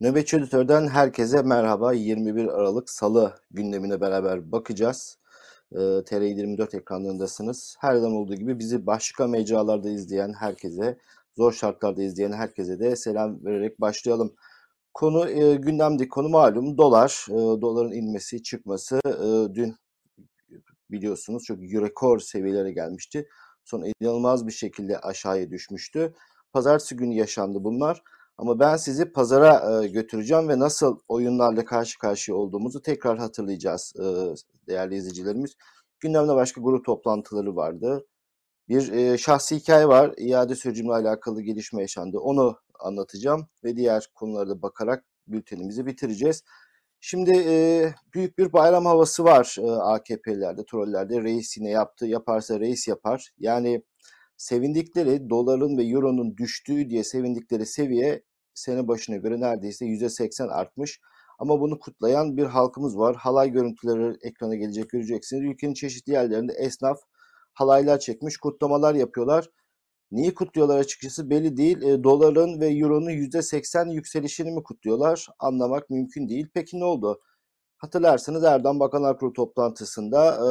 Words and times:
Nöbetçi 0.00 0.36
Editör'den 0.36 0.88
herkese 0.88 1.42
merhaba. 1.42 1.92
21 1.92 2.48
Aralık 2.48 2.90
Salı 2.90 3.34
gündemine 3.50 4.00
beraber 4.00 4.52
bakacağız. 4.52 5.18
Ee, 5.72 5.76
TR24 5.78 6.76
ekranlarındasınız. 6.76 7.76
Her 7.80 7.96
zaman 7.96 8.16
olduğu 8.16 8.34
gibi 8.34 8.58
bizi 8.58 8.86
başka 8.86 9.26
mecralarda 9.26 9.90
izleyen 9.90 10.32
herkese, 10.32 10.98
zor 11.36 11.52
şartlarda 11.52 12.02
izleyen 12.02 12.32
herkese 12.32 12.80
de 12.80 12.96
selam 12.96 13.44
vererek 13.44 13.80
başlayalım. 13.80 14.34
Konu 14.94 15.30
e, 15.30 15.54
gündemdeki 15.54 16.08
konu 16.08 16.28
malum 16.28 16.78
dolar. 16.78 17.26
E, 17.30 17.60
doların 17.60 17.92
inmesi, 17.92 18.42
çıkması. 18.42 19.00
E, 19.06 19.54
dün 19.54 19.76
biliyorsunuz 20.90 21.44
çok 21.44 21.58
rekor 21.58 22.18
seviyelere 22.18 22.72
gelmişti. 22.72 23.28
Sonra 23.64 23.86
inanılmaz 24.00 24.46
bir 24.46 24.52
şekilde 24.52 24.98
aşağıya 24.98 25.50
düşmüştü. 25.50 26.14
Pazartesi 26.52 26.96
günü 26.96 27.14
yaşandı 27.14 27.64
bunlar. 27.64 28.02
Ama 28.38 28.58
ben 28.58 28.76
sizi 28.76 29.12
pazara 29.12 29.82
e, 29.84 29.88
götüreceğim 29.88 30.48
ve 30.48 30.58
nasıl 30.58 30.98
oyunlarla 31.08 31.64
karşı 31.64 31.98
karşıya 31.98 32.36
olduğumuzu 32.36 32.82
tekrar 32.82 33.18
hatırlayacağız 33.18 33.92
e, 33.96 34.04
değerli 34.68 34.96
izleyicilerimiz. 34.96 35.54
Gündemde 36.00 36.34
başka 36.34 36.60
grup 36.60 36.84
toplantıları 36.84 37.56
vardı. 37.56 38.06
Bir 38.68 38.92
e, 38.92 39.18
şahsi 39.18 39.56
hikaye 39.56 39.88
var. 39.88 40.14
İade 40.18 40.54
sürecimle 40.54 40.92
alakalı 40.92 41.42
gelişme 41.42 41.82
yaşandı. 41.82 42.18
Onu 42.18 42.56
anlatacağım 42.80 43.48
ve 43.64 43.76
diğer 43.76 44.10
konulara 44.14 44.48
da 44.48 44.62
bakarak 44.62 45.04
bültenimizi 45.26 45.86
bitireceğiz. 45.86 46.42
Şimdi 47.00 47.30
e, 47.46 47.94
büyük 48.14 48.38
bir 48.38 48.52
bayram 48.52 48.86
havası 48.86 49.24
var 49.24 49.56
e, 49.60 49.70
AKP'lilerde, 49.70 50.64
trollerde. 50.64 51.22
Reis 51.22 51.56
yine 51.56 51.70
yaptı, 51.70 52.06
yaparsa 52.06 52.60
reis 52.60 52.88
yapar. 52.88 53.30
Yani 53.38 53.82
sevindikleri 54.36 55.30
doların 55.30 55.78
ve 55.78 55.84
euronun 55.84 56.36
düştüğü 56.36 56.90
diye 56.90 57.04
sevindikleri 57.04 57.66
seviye 57.66 58.22
sene 58.54 58.88
başına 58.88 59.16
göre 59.16 59.40
neredeyse 59.40 59.86
%80 59.86 60.50
artmış. 60.50 61.00
Ama 61.38 61.60
bunu 61.60 61.78
kutlayan 61.78 62.36
bir 62.36 62.46
halkımız 62.46 62.98
var. 62.98 63.16
Halay 63.16 63.50
görüntüleri 63.50 64.16
ekrana 64.22 64.54
gelecek 64.54 64.90
göreceksiniz. 64.90 65.42
Ülkenin 65.42 65.74
çeşitli 65.74 66.12
yerlerinde 66.12 66.52
esnaf 66.52 66.98
halaylar 67.54 67.98
çekmiş, 67.98 68.36
kutlamalar 68.36 68.94
yapıyorlar. 68.94 69.50
Niye 70.10 70.34
kutluyorlar 70.34 70.78
açıkçası 70.78 71.30
belli 71.30 71.56
değil. 71.56 71.82
E, 71.82 72.04
doların 72.04 72.60
ve 72.60 72.66
euronun 72.68 73.10
%80 73.10 73.92
yükselişini 73.92 74.50
mi 74.50 74.62
kutluyorlar? 74.62 75.26
Anlamak 75.38 75.90
mümkün 75.90 76.28
değil. 76.28 76.48
Peki 76.54 76.80
ne 76.80 76.84
oldu? 76.84 77.20
Hatırlarsanız 77.76 78.44
Erdoğan 78.44 78.80
Bakanlar 78.80 79.18
Kurulu 79.18 79.32
toplantısında 79.32 80.34
e, 80.34 80.48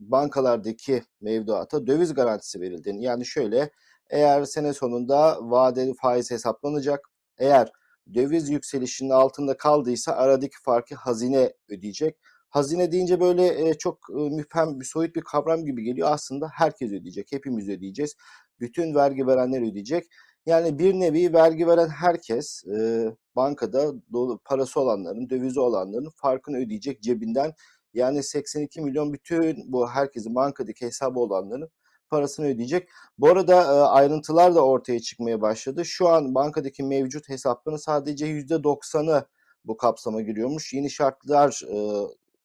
bankalardaki 0.00 1.02
mevduata 1.20 1.86
döviz 1.86 2.14
garantisi 2.14 2.60
verildi. 2.60 2.92
Yani 2.98 3.26
şöyle 3.26 3.70
eğer 4.10 4.44
sene 4.44 4.72
sonunda 4.72 5.38
vadeli 5.40 5.94
faiz 5.94 6.30
hesaplanacak, 6.30 7.08
eğer 7.38 7.72
döviz 8.14 8.50
yükselişinin 8.50 9.10
altında 9.10 9.56
kaldıysa 9.56 10.12
aradaki 10.12 10.56
farkı 10.62 10.94
hazine 10.94 11.52
ödeyecek. 11.68 12.16
Hazine 12.48 12.92
deyince 12.92 13.20
böyle 13.20 13.68
e, 13.68 13.74
çok 13.74 13.98
e, 14.10 14.14
müphem 14.14 14.80
bir 14.80 14.84
soyut 14.84 15.16
bir 15.16 15.20
kavram 15.20 15.64
gibi 15.64 15.84
geliyor. 15.84 16.08
Aslında 16.10 16.48
herkes 16.54 16.92
ödeyecek, 16.92 17.32
hepimiz 17.32 17.68
ödeyeceğiz. 17.68 18.16
Bütün 18.60 18.94
vergi 18.94 19.26
verenler 19.26 19.70
ödeyecek. 19.70 20.04
Yani 20.48 20.78
bir 20.78 20.94
nevi 20.94 21.32
vergi 21.32 21.66
veren 21.66 21.88
herkes 21.88 22.64
e, 22.66 23.06
bankada 23.36 23.92
dolu, 24.12 24.40
parası 24.44 24.80
olanların, 24.80 25.30
dövizi 25.30 25.60
olanların 25.60 26.10
farkını 26.10 26.56
ödeyecek 26.56 27.02
cebinden. 27.02 27.52
Yani 27.94 28.22
82 28.22 28.80
milyon 28.80 29.12
bütün 29.12 29.72
bu 29.72 29.88
herkesin 29.90 30.34
bankadaki 30.34 30.86
hesabı 30.86 31.20
olanların 31.20 31.70
parasını 32.10 32.46
ödeyecek. 32.46 32.88
Bu 33.18 33.28
arada 33.28 33.54
e, 33.54 33.66
ayrıntılar 33.80 34.54
da 34.54 34.64
ortaya 34.64 35.00
çıkmaya 35.00 35.40
başladı. 35.40 35.84
Şu 35.84 36.08
an 36.08 36.34
bankadaki 36.34 36.82
mevcut 36.82 37.28
hesapların 37.28 37.76
sadece 37.76 38.26
%90'ı 38.26 39.26
bu 39.64 39.76
kapsama 39.76 40.20
giriyormuş. 40.22 40.72
Yeni 40.72 40.90
şartlar 40.90 41.62
e, 41.72 41.76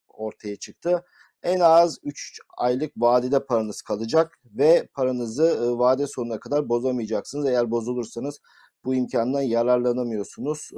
ortaya 0.08 0.56
çıktı. 0.56 1.06
En 1.44 1.59
az 1.59 1.98
3 2.04 2.40
aylık 2.58 2.92
vadede 2.98 3.46
paranız 3.46 3.81
kalacak 3.81 4.40
ve 4.46 4.88
paranızı 4.94 5.78
vade 5.80 6.08
sonuna 6.08 6.40
kadar 6.40 6.70
bozamayacaksınız. 6.70 7.46
Eğer 7.46 7.72
bozulursanız 7.72 8.40
bu 8.86 8.96
imkandan 8.96 9.42
yararlanamıyorsunuz. 9.42 10.70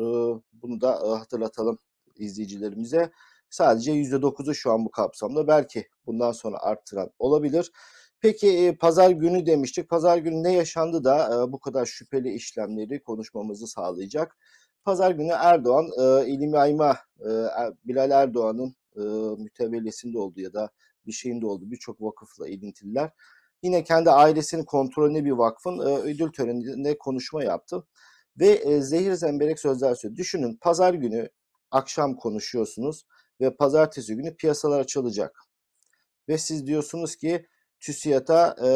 Bunu 0.54 0.82
da 0.82 1.20
hatırlatalım 1.20 1.78
izleyicilerimize. 2.16 3.12
Sadece 3.50 3.92
%9'u 3.92 4.54
şu 4.54 4.72
an 4.72 4.86
bu 4.86 4.92
kapsamda. 4.92 5.48
Belki 5.48 5.88
bundan 6.06 6.32
sonra 6.32 6.58
arttıran 6.58 7.10
olabilir. 7.20 7.72
Peki 8.22 8.78
pazar 8.80 9.10
günü 9.10 9.46
demiştik. 9.46 9.90
Pazar 9.90 10.18
günü 10.18 10.44
ne 10.44 10.54
yaşandı 10.54 11.04
da 11.04 11.46
bu 11.52 11.60
kadar 11.60 11.86
şüpheli 11.86 12.34
işlemleri 12.34 13.04
konuşmamızı 13.04 13.68
sağlayacak? 13.68 14.38
Pazar 14.84 15.12
günü 15.12 15.32
Erdoğan, 15.32 15.86
e, 16.00 16.04
Yayma, 16.58 16.98
e, 17.20 17.30
Bilal 17.86 18.12
Erdoğan'ın 18.12 18.76
e, 18.98 19.02
mütevellisinde 19.44 20.20
olduğu 20.20 20.42
ya 20.42 20.54
da 20.54 20.72
bir 21.06 21.12
şeyinde 21.12 21.46
olduğu 21.46 21.72
birçok 21.72 22.02
vakıfla 22.02 22.48
ilintililer. 22.48 23.12
Yine 23.64 23.84
kendi 23.84 24.10
ailesinin 24.10 24.64
kontrolünde 24.64 25.26
bir 25.26 25.32
vakfın 25.32 25.80
e, 25.80 25.98
ödül 25.98 26.32
töreninde 26.32 26.98
konuşma 26.98 27.44
yaptı. 27.44 27.88
Ve 28.40 28.48
e, 28.48 28.82
zehir 28.82 29.14
zemberek 29.14 29.60
sözler 29.60 29.96
söyledi. 29.96 30.18
Düşünün 30.20 30.58
pazar 30.62 30.94
günü 30.94 31.30
akşam 31.72 32.16
konuşuyorsunuz 32.16 33.06
ve 33.42 33.56
pazartesi 33.56 34.16
günü 34.16 34.36
piyasalar 34.36 34.80
açılacak. 34.80 35.40
Ve 36.30 36.38
siz 36.38 36.68
diyorsunuz 36.68 37.16
ki 37.16 37.46
TÜSİAD'a 37.80 38.56
e, 38.66 38.70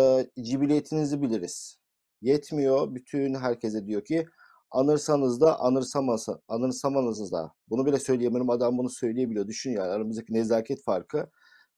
cibiliyetinizi 0.44 1.22
biliriz. 1.22 1.80
Yetmiyor. 2.22 2.96
Bütün 2.96 3.36
herkese 3.36 3.86
diyor 3.86 4.06
ki 4.06 4.26
anırsanız 4.72 5.42
da 5.42 5.60
anırsamasa, 5.60 6.40
anırsamanız 6.48 7.32
da. 7.32 7.54
Bunu 7.70 7.86
bile 7.86 8.00
söyleyemiyorum. 8.00 8.50
Adam 8.50 8.78
bunu 8.78 8.90
söyleyebiliyor. 8.90 9.48
Düşün 9.48 9.72
yani 9.72 9.90
aramızdaki 9.90 10.34
nezaket 10.34 10.84
farkı. 10.84 11.30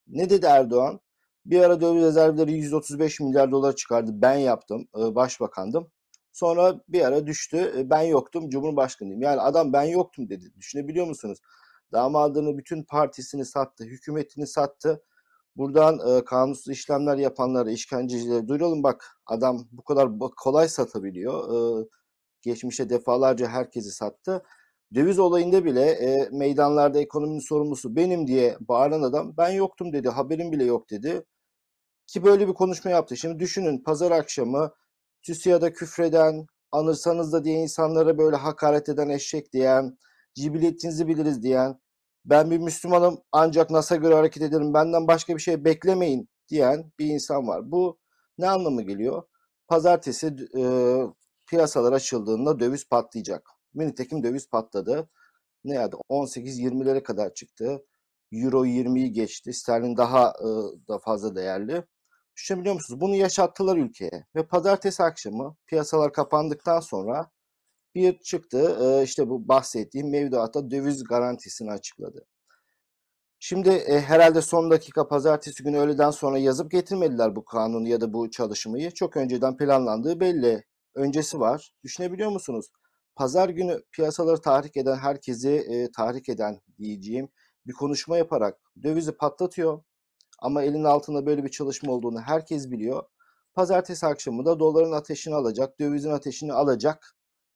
Ne 0.08 0.30
dedi 0.30 0.46
Erdoğan? 0.46 1.00
Bir 1.46 1.62
ara 1.62 1.82
döviz 1.82 2.04
rezervleri 2.04 2.54
135 2.54 3.20
milyar 3.20 3.52
dolar 3.52 3.76
çıkardı. 3.76 4.12
Ben 4.14 4.36
yaptım. 4.36 4.88
Başbakandım. 4.94 5.92
Sonra 6.32 6.82
bir 6.90 7.02
ara 7.02 7.28
düştü. 7.28 7.74
E, 7.78 7.90
ben 7.90 8.02
yoktum. 8.02 8.50
Cumhurbaşkanıyım. 8.50 9.22
Yani 9.22 9.42
adam 9.42 9.74
ben 9.74 9.84
yoktum 9.84 10.30
dedi. 10.30 10.54
Düşünebiliyor 10.58 11.08
musunuz? 11.08 11.40
Damadını 11.92 12.58
bütün 12.58 12.84
partisini 12.84 13.46
sattı. 13.46 13.84
Hükümetini 13.84 14.48
sattı 14.48 15.02
Buradan 15.56 16.00
e, 16.08 16.26
kanunsuz 16.26 16.68
işlemler 16.74 17.18
yapanlara, 17.18 17.72
işkencecilere 17.72 18.48
duyuralım 18.48 18.84
bak 18.84 19.18
adam 19.26 19.68
bu 19.72 19.84
kadar 19.84 20.10
kolay 20.38 20.68
satabiliyor. 20.68 21.44
E, 21.84 21.88
geçmişte 22.42 22.90
defalarca 22.90 23.48
herkesi 23.48 23.92
sattı. 23.92 24.44
Döviz 24.96 25.20
olayında 25.20 25.66
bile 25.66 25.90
e, 25.92 26.30
meydanlarda 26.32 27.00
ekonominin 27.00 27.40
sorumlusu 27.40 27.96
benim 27.96 28.28
diye 28.28 28.58
bağıran 28.60 29.02
adam 29.02 29.34
ben 29.38 29.50
yoktum 29.50 29.94
dedi, 29.94 30.10
haberim 30.10 30.52
bile 30.52 30.64
yok 30.64 30.90
dedi. 30.90 31.26
Ki 32.08 32.24
böyle 32.24 32.48
bir 32.48 32.54
konuşma 32.54 32.92
yaptı. 32.92 33.18
Şimdi 33.18 33.40
düşünün 33.40 33.84
pazar 33.84 34.12
akşamı 34.12 34.72
TÜSİAD'a 35.24 35.74
küfreden, 35.74 36.46
anırsanız 36.72 37.34
da 37.34 37.44
diye 37.44 37.60
insanlara 37.60 38.18
böyle 38.18 38.36
hakaret 38.36 38.90
eden 38.90 39.10
eşek 39.10 39.54
diyen, 39.54 39.98
cibiliyetinizi 40.36 41.08
biliriz 41.08 41.44
diyen, 41.44 41.80
ben 42.26 42.52
bir 42.52 42.58
Müslümanım 42.58 43.22
ancak 43.32 43.70
NASA 43.70 43.96
göre 43.96 44.16
hareket 44.16 44.44
ederim 44.44 44.74
benden 44.74 45.08
başka 45.08 45.36
bir 45.36 45.42
şey 45.42 45.66
beklemeyin 45.66 46.30
diyen 46.50 46.92
bir 47.00 47.06
insan 47.06 47.48
var. 47.48 47.72
Bu 47.72 48.00
ne 48.38 48.50
anlamı 48.50 48.82
geliyor? 48.82 49.24
Pazartesi 49.68 50.36
e, 50.58 50.64
piyasalar 51.52 51.94
açıldığında 51.94 52.60
döviz 52.60 52.90
patlayacak. 52.90 53.50
Nitekim 53.76 54.24
döviz 54.24 54.50
patladı. 54.50 55.10
Ne 55.64 55.74
yani 55.74 55.92
18-20'lere 56.10 57.04
kadar 57.04 57.34
çıktı. 57.34 57.86
Euro 58.32 58.66
20'yi 58.66 59.12
geçti. 59.12 59.54
Sterlin 59.54 59.98
daha 59.98 60.30
e, 60.30 60.48
da 60.88 61.00
fazla 61.00 61.36
değerli. 61.36 61.84
Düşünebiliyor 62.36 62.76
musunuz? 62.76 63.02
Bunu 63.02 63.16
yaşattılar 63.16 63.78
ülkeye. 63.78 64.26
Ve 64.36 64.48
pazartesi 64.48 65.04
akşamı 65.04 65.56
piyasalar 65.68 66.14
kapandıktan 66.14 66.80
sonra 66.80 67.32
bir 67.96 68.20
çıktı 68.20 69.02
işte 69.04 69.30
bu 69.30 69.48
bahsettiğim 69.48 70.10
mevduata 70.12 70.72
döviz 70.72 71.04
garantisini 71.04 71.72
açıkladı. 71.72 72.26
Şimdi 73.40 73.70
e, 73.70 74.02
herhalde 74.02 74.42
son 74.42 74.72
dakika 74.72 75.08
pazartesi 75.08 75.64
günü 75.64 75.78
öğleden 75.78 76.12
sonra 76.12 76.38
yazıp 76.38 76.72
getirmediler 76.72 77.36
bu 77.36 77.46
kanunu 77.46 77.88
ya 77.88 78.02
da 78.02 78.14
bu 78.14 78.32
çalışmayı. 78.32 78.92
Çok 78.92 79.18
önceden 79.18 79.58
planlandığı 79.58 80.20
belli. 80.20 80.64
Öncesi 80.96 81.40
var. 81.40 81.74
Düşünebiliyor 81.84 82.30
musunuz? 82.32 82.72
Pazar 83.16 83.50
günü 83.50 83.84
piyasaları 83.92 84.42
tahrik 84.42 84.78
eden 84.78 84.98
herkesi 84.98 85.50
e, 85.50 85.92
tahrik 85.92 86.30
eden 86.30 86.62
diyeceğim 86.78 87.30
bir 87.68 87.74
konuşma 87.74 88.18
yaparak 88.18 88.58
dövizi 88.84 89.12
patlatıyor. 89.12 89.84
Ama 90.40 90.64
elin 90.64 90.84
altında 90.84 91.26
böyle 91.26 91.44
bir 91.44 91.50
çalışma 91.50 91.92
olduğunu 91.92 92.22
herkes 92.22 92.72
biliyor. 92.72 93.04
Pazartesi 93.54 94.06
akşamı 94.06 94.46
da 94.46 94.60
doların 94.60 94.92
ateşini 94.92 95.36
alacak, 95.36 95.80
dövizin 95.80 96.12
ateşini 96.12 96.54
alacak 96.54 97.16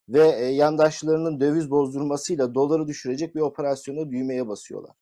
ve 0.10 0.28
e, 0.28 0.46
yandaşlarının 0.46 1.40
döviz 1.40 1.72
bozdurmasıyla 1.72 2.56
doları 2.56 2.88
düşürecek 2.88 3.36
bir 3.36 3.42
operasyona 3.42 4.10
düğmeye 4.12 4.48
basıyorlar. 4.48 4.96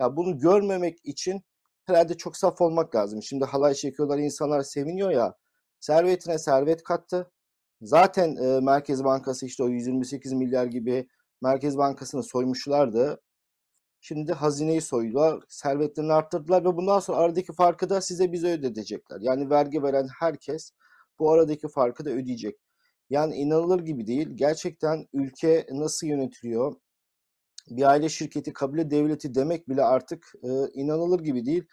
Ya 0.00 0.16
bunu 0.16 0.38
görmemek 0.38 0.98
için 1.04 1.42
herhalde 1.84 2.16
çok 2.16 2.36
saf 2.36 2.60
olmak 2.60 2.94
lazım. 2.94 3.22
Şimdi 3.22 3.44
halay 3.44 3.74
çekiyorlar, 3.74 4.18
insanlar 4.18 4.62
seviniyor 4.62 5.10
ya. 5.10 5.34
Servetine 5.80 6.38
servet 6.38 6.82
kattı. 6.82 7.30
Zaten 7.82 8.36
e, 8.36 8.60
Merkez 8.60 9.04
Bankası 9.04 9.46
işte 9.46 9.62
o 9.62 9.68
128 9.68 10.32
milyar 10.32 10.66
gibi 10.66 11.08
Merkez 11.42 11.78
Bankası'nı 11.78 12.22
soymuşlardı. 12.22 13.20
Şimdi 14.00 14.28
de 14.28 14.32
hazineyi 14.32 14.80
soydular, 14.80 15.40
servetlerini 15.48 16.12
arttırdılar 16.12 16.64
ve 16.64 16.76
bundan 16.76 17.00
sonra 17.00 17.18
aradaki 17.18 17.52
farkı 17.52 17.90
da 17.90 18.00
size 18.00 18.32
bize 18.32 18.52
ödetecekler. 18.52 19.18
Yani 19.20 19.50
vergi 19.50 19.82
veren 19.82 20.08
herkes 20.20 20.72
bu 21.18 21.32
aradaki 21.32 21.68
farkı 21.68 22.04
da 22.04 22.10
ödeyecek. 22.10 22.56
Yani 23.10 23.34
inanılır 23.36 23.80
gibi 23.80 24.06
değil. 24.06 24.28
Gerçekten 24.34 25.06
ülke 25.12 25.66
nasıl 25.70 26.06
yönetiliyor? 26.06 26.74
Bir 27.70 27.82
aile 27.90 28.08
şirketi 28.08 28.52
kabile 28.52 28.90
devleti 28.90 29.34
demek 29.34 29.68
bile 29.68 29.84
artık 29.84 30.32
e, 30.42 30.48
inanılır 30.74 31.20
gibi 31.20 31.46
değil. 31.46 31.64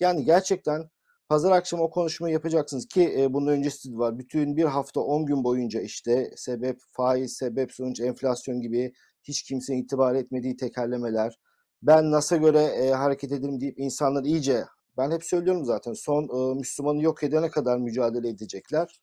Yani 0.00 0.24
gerçekten 0.24 0.90
pazar 1.30 1.52
akşamı 1.52 1.82
o 1.82 1.90
konuşmayı 1.90 2.32
yapacaksınız 2.32 2.86
ki 2.86 3.14
e, 3.18 3.32
bunun 3.32 3.46
öncesi 3.46 3.92
de 3.92 3.96
var. 3.96 4.18
Bütün 4.18 4.56
bir 4.56 4.64
hafta 4.64 5.00
10 5.00 5.26
gün 5.26 5.44
boyunca 5.44 5.80
işte 5.80 6.30
sebep 6.36 6.78
faiz, 6.90 7.36
sebep 7.36 7.72
sonuç 7.72 8.00
enflasyon 8.00 8.60
gibi 8.60 8.92
hiç 9.22 9.42
kimsenin 9.42 9.82
itibar 9.82 10.14
etmediği 10.14 10.56
tekerlemeler. 10.56 11.38
Ben 11.82 12.10
nasıl 12.10 12.36
göre 12.36 12.62
e, 12.62 12.90
hareket 12.90 13.32
ederim 13.32 13.60
deyip 13.60 13.78
insanlar 13.78 14.24
iyice 14.24 14.64
ben 14.96 15.10
hep 15.10 15.24
söylüyorum 15.24 15.64
zaten 15.64 15.92
son 15.92 16.22
e, 16.22 16.54
Müslümanı 16.54 17.02
yok 17.02 17.22
edene 17.22 17.50
kadar 17.50 17.78
mücadele 17.78 18.28
edecekler. 18.28 19.00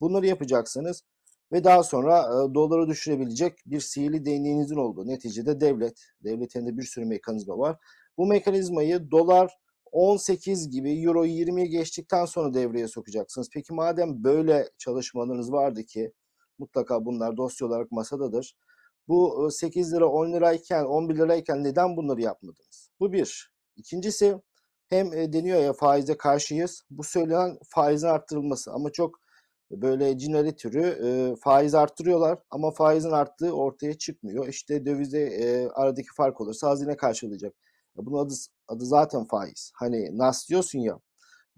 Bunları 0.00 0.26
yapacaksınız 0.26 1.02
ve 1.52 1.64
daha 1.64 1.82
sonra 1.82 2.20
e, 2.20 2.54
doları 2.54 2.88
düşürebilecek 2.88 3.58
bir 3.66 3.80
sihirli 3.80 4.24
değneğinizin 4.24 4.76
olduğu. 4.76 5.06
Neticede 5.06 5.60
devlet, 5.60 6.00
devletin 6.24 6.66
de 6.66 6.76
bir 6.76 6.82
sürü 6.82 7.04
mekanizma 7.04 7.58
var. 7.58 7.76
Bu 8.16 8.26
mekanizmayı 8.26 9.10
dolar 9.10 9.58
18 9.92 10.70
gibi 10.70 11.02
euro 11.02 11.26
20'ye 11.26 11.66
geçtikten 11.66 12.24
sonra 12.24 12.54
devreye 12.54 12.88
sokacaksınız. 12.88 13.48
Peki 13.52 13.72
madem 13.72 14.24
böyle 14.24 14.70
çalışmalarınız 14.78 15.52
vardı 15.52 15.84
ki 15.84 16.12
mutlaka 16.58 17.04
bunlar 17.04 17.36
dosya 17.36 17.66
olarak 17.66 17.92
masadadır. 17.92 18.56
Bu 19.08 19.48
8 19.50 19.94
lira 19.94 20.06
10 20.06 20.32
lirayken 20.32 20.84
11 20.84 21.16
lirayken 21.16 21.64
neden 21.64 21.96
bunları 21.96 22.20
yapmadınız? 22.20 22.90
Bu 23.00 23.12
bir. 23.12 23.52
İkincisi 23.76 24.36
hem 24.88 25.12
deniyor 25.12 25.60
ya 25.60 25.72
faize 25.72 26.16
karşıyız. 26.16 26.82
Bu 26.90 27.04
söylenen 27.04 27.58
faizin 27.68 28.06
arttırılması 28.06 28.72
ama 28.72 28.90
çok 28.92 29.20
böyle 29.70 30.18
cinali 30.18 30.56
türü 30.56 30.80
e, 30.80 31.36
faiz 31.36 31.74
arttırıyorlar 31.74 32.38
ama 32.50 32.70
faizin 32.70 33.10
arttığı 33.10 33.52
ortaya 33.52 33.98
çıkmıyor. 33.98 34.48
İşte 34.48 34.86
dövize 34.86 35.20
e, 35.20 35.68
aradaki 35.68 36.08
fark 36.16 36.40
olursa 36.40 36.68
hazine 36.68 36.96
karşılayacak. 36.96 37.54
Bunun 37.96 38.18
adı, 38.18 38.34
adı 38.68 38.86
zaten 38.86 39.26
faiz. 39.26 39.72
Hani 39.74 40.18
nas 40.18 40.48
diyorsun 40.48 40.78
ya 40.78 40.98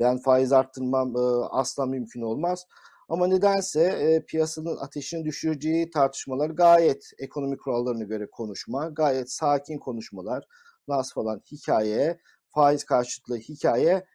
ben 0.00 0.18
faiz 0.18 0.52
arttırmam 0.52 1.16
e, 1.16 1.20
asla 1.50 1.86
mümkün 1.86 2.22
olmaz. 2.22 2.66
Ama 3.08 3.26
nedense 3.26 3.82
e, 3.82 4.24
piyasanın 4.24 4.76
ateşini 4.76 5.24
düşüreceği 5.24 5.90
tartışmalar 5.90 6.50
gayet 6.50 7.10
ekonomi 7.18 7.56
kurallarına 7.56 8.04
göre 8.04 8.30
konuşma, 8.30 8.88
gayet 8.88 9.32
sakin 9.32 9.78
konuşmalar, 9.78 10.44
nas 10.88 11.12
falan 11.12 11.42
hikaye, 11.52 12.20
faiz 12.54 12.84
karşıtlığı 12.84 13.36
hikaye 13.38 14.06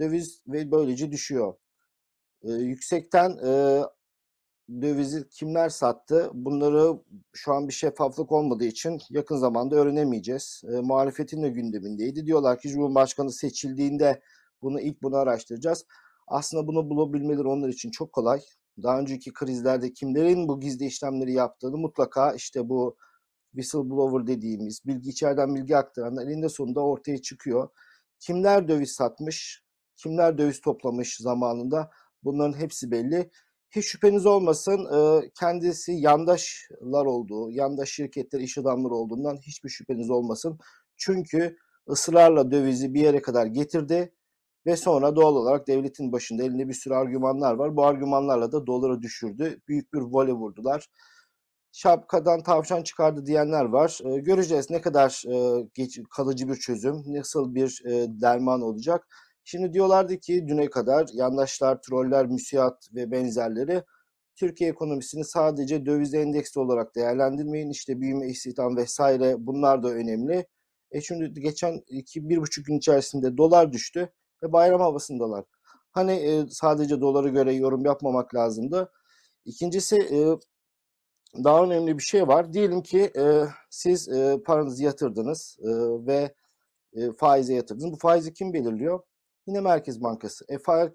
döviz 0.00 0.42
ve 0.46 0.70
böylece 0.70 1.12
düşüyor. 1.12 1.54
E, 2.42 2.52
yüksekten 2.52 3.30
e, 3.30 3.82
dövizi 4.68 5.28
kimler 5.28 5.68
sattı? 5.68 6.30
Bunları 6.34 6.98
şu 7.32 7.52
an 7.52 7.68
bir 7.68 7.72
şeffaflık 7.72 8.32
olmadığı 8.32 8.64
için 8.64 9.00
yakın 9.10 9.36
zamanda 9.36 9.76
öğrenemeyeceğiz. 9.76 10.62
E, 10.72 10.80
muhalefetin 10.80 11.42
de 11.42 11.48
gündemindeydi. 11.48 12.26
Diyorlar 12.26 12.58
ki 12.58 12.68
Cumhurbaşkanı 12.68 13.32
seçildiğinde 13.32 14.22
bunu 14.62 14.80
ilk 14.80 15.02
bunu 15.02 15.16
araştıracağız. 15.16 15.86
Aslında 16.26 16.66
bunu 16.66 16.90
bulabilmeleri 16.90 17.48
onlar 17.48 17.68
için 17.68 17.90
çok 17.90 18.12
kolay. 18.12 18.40
Daha 18.82 19.00
önceki 19.00 19.32
krizlerde 19.32 19.92
kimlerin 19.92 20.48
bu 20.48 20.60
gizli 20.60 20.86
işlemleri 20.86 21.32
yaptığını 21.32 21.76
mutlaka 21.76 22.32
işte 22.32 22.68
bu 22.68 22.96
whistleblower 23.54 24.26
dediğimiz 24.26 24.86
bilgi 24.86 25.10
içeriden 25.10 25.54
bilgi 25.54 25.76
aktaranlar 25.76 26.26
elinde 26.26 26.48
sonunda 26.48 26.80
ortaya 26.80 27.22
çıkıyor. 27.22 27.68
Kimler 28.20 28.68
döviz 28.68 28.92
satmış, 28.92 29.62
kimler 29.96 30.38
döviz 30.38 30.60
toplamış 30.60 31.16
zamanında 31.16 31.90
bunların 32.24 32.58
hepsi 32.58 32.90
belli. 32.90 33.30
Hiç 33.76 33.84
şüpheniz 33.84 34.26
olmasın 34.26 34.88
kendisi 35.40 35.92
yandaşlar 35.92 37.06
olduğu, 37.06 37.50
yandaş 37.50 37.88
şirketler, 37.90 38.40
iş 38.40 38.58
adamları 38.58 38.94
olduğundan 38.94 39.36
hiçbir 39.36 39.68
şüpheniz 39.68 40.10
olmasın. 40.10 40.58
Çünkü 40.96 41.56
ısrarla 41.90 42.50
dövizi 42.50 42.94
bir 42.94 43.00
yere 43.00 43.22
kadar 43.22 43.46
getirdi 43.46 44.14
ve 44.66 44.76
sonra 44.76 45.16
doğal 45.16 45.36
olarak 45.36 45.66
devletin 45.66 46.12
başında 46.12 46.42
elinde 46.42 46.68
bir 46.68 46.74
sürü 46.74 46.94
argümanlar 46.94 47.54
var. 47.54 47.76
Bu 47.76 47.84
argümanlarla 47.84 48.52
da 48.52 48.66
doları 48.66 49.02
düşürdü. 49.02 49.60
Büyük 49.68 49.92
bir 49.92 50.00
vole 50.00 50.32
vurdular. 50.32 50.88
Şapkadan 51.72 52.42
tavşan 52.42 52.82
çıkardı 52.82 53.26
diyenler 53.26 53.64
var. 53.64 53.98
Göreceğiz 54.04 54.70
ne 54.70 54.80
kadar 54.80 55.22
kalıcı 56.10 56.48
bir 56.48 56.56
çözüm, 56.56 57.02
nasıl 57.06 57.54
bir 57.54 57.82
derman 58.20 58.62
olacak. 58.62 59.06
Şimdi 59.44 59.72
diyorlardı 59.72 60.18
ki 60.18 60.48
düne 60.48 60.70
kadar 60.70 61.08
yandaşlar, 61.12 61.82
troller, 61.82 62.26
müsiat 62.26 62.88
ve 62.94 63.10
benzerleri 63.10 63.82
Türkiye 64.36 64.70
ekonomisini 64.70 65.24
sadece 65.24 65.86
döviz 65.86 66.14
endeksli 66.14 66.60
olarak 66.60 66.94
değerlendirmeyin. 66.94 67.70
İşte 67.70 68.00
büyüme, 68.00 68.28
istihdam 68.28 68.76
vesaire 68.76 69.34
bunlar 69.38 69.82
da 69.82 69.88
önemli. 69.88 70.46
E 70.90 71.00
şimdi 71.00 71.40
geçen 71.40 71.82
iki, 71.88 72.28
bir 72.28 72.38
buçuk 72.38 72.66
gün 72.66 72.78
içerisinde 72.78 73.36
dolar 73.36 73.72
düştü 73.72 74.12
ve 74.42 74.52
bayram 74.52 74.80
havasındalar. 74.80 75.44
Hani 75.92 76.12
e, 76.12 76.46
sadece 76.50 77.00
doları 77.00 77.28
göre 77.28 77.52
yorum 77.52 77.84
yapmamak 77.84 78.34
lazımdı. 78.34 78.92
İkincisi 79.44 79.96
e, 79.96 80.18
daha 81.44 81.64
önemli 81.64 81.98
bir 81.98 82.02
şey 82.02 82.28
var. 82.28 82.52
Diyelim 82.52 82.82
ki 82.82 83.12
e, 83.16 83.44
siz 83.70 84.08
e, 84.08 84.38
paranızı 84.46 84.84
yatırdınız 84.84 85.58
e, 85.62 85.68
ve 86.06 86.34
e, 86.92 87.12
faize 87.12 87.54
yatırdınız. 87.54 87.92
Bu 87.92 87.96
faizi 87.96 88.32
kim 88.34 88.52
belirliyor? 88.52 89.00
Yine 89.46 89.60
Merkez 89.60 90.02
Bankası. 90.02 90.44
E, 90.48 90.58
fa 90.58 90.92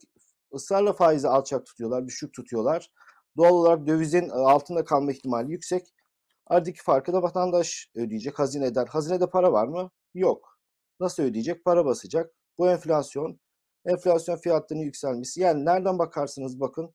ısrarla 0.54 0.94
faizi 0.94 1.28
alçak 1.28 1.66
tutuyorlar, 1.66 2.07
düşük 2.07 2.34
tutuyorlar. 2.34 2.92
Doğal 3.38 3.54
olarak 3.54 3.88
dövizin 3.88 4.30
altında 4.30 4.84
kalma 4.86 5.12
ihtimali 5.12 5.51
yüksek. 5.51 5.88
Aradaki 6.48 6.84
farkı 6.84 7.13
da 7.13 7.22
vatandaş 7.22 7.92
ödeyecek, 7.96 8.40
hazineden. 8.40 8.86
Hazinede 8.86 9.30
para 9.30 9.51
var 9.51 9.68
mı? 9.68 9.92
Yok. 10.13 10.60
Nasıl 11.00 11.24
ödeyecek? 11.24 11.66
Para 11.66 11.86
basacak. 11.86 12.31
Bu 12.57 12.69
enflasyon, 12.69 13.40
enflasyon 13.86 14.38
fiyatlarının 14.38 14.84
yükselmesi. 14.86 15.42
Yani 15.42 15.66
nereden 15.66 16.00
bakarsınız 16.00 16.60
bakın 16.60 16.94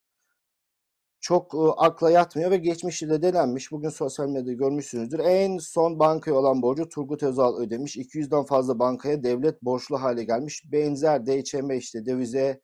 çok 1.24 1.54
e, 1.54 1.58
akla 1.58 2.10
yatmıyor 2.10 2.50
ve 2.50 2.56
geçmişte 2.56 3.10
de 3.10 3.22
denenmiş. 3.22 3.72
Bugün 3.72 3.88
sosyal 3.88 4.28
medyada 4.28 4.52
görmüşsünüzdür. 4.52 5.18
En 5.18 5.58
son 5.58 5.98
bankaya 5.98 6.36
olan 6.36 6.62
borcu 6.62 6.88
Turgut 6.88 7.22
Özal 7.22 7.56
ödemiş. 7.56 7.96
200'den 7.96 8.44
fazla 8.44 8.78
bankaya 8.78 9.22
devlet 9.22 9.62
borçlu 9.62 10.02
hale 10.02 10.24
gelmiş. 10.24 10.62
Benzer 10.72 11.26
DHM 11.26 11.70
işte 11.70 12.06
dövize 12.06 12.60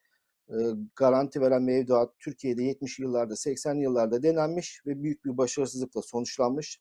e, 0.49 0.57
garanti 0.97 1.41
veren 1.41 1.63
mevduat 1.63 2.19
Türkiye'de 2.19 2.63
70 2.63 2.99
yıllarda 2.99 3.37
80 3.37 3.75
yıllarda 3.75 4.23
denenmiş 4.23 4.83
ve 4.87 5.03
büyük 5.03 5.25
bir 5.25 5.37
başarısızlıkla 5.39 6.03
sonuçlanmış 6.03 6.81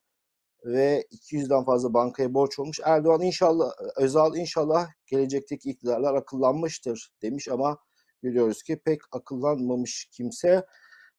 ve 0.66 1.06
200'den 1.12 1.66
fazla 1.66 1.94
bankaya 1.94 2.34
borç 2.34 2.60
olmuş. 2.60 2.80
Erdoğan 2.84 3.22
inşallah, 3.22 3.72
Özal 3.98 4.36
inşallah 4.36 4.88
gelecekteki 5.08 5.70
iktidarlar 5.70 6.14
akıllanmıştır 6.14 7.12
demiş 7.22 7.48
ama 7.48 7.78
görüyoruz 8.22 8.64
ki 8.64 8.82
pek 8.86 9.02
akıllanmamış 9.12 10.10
kimse. 10.12 10.66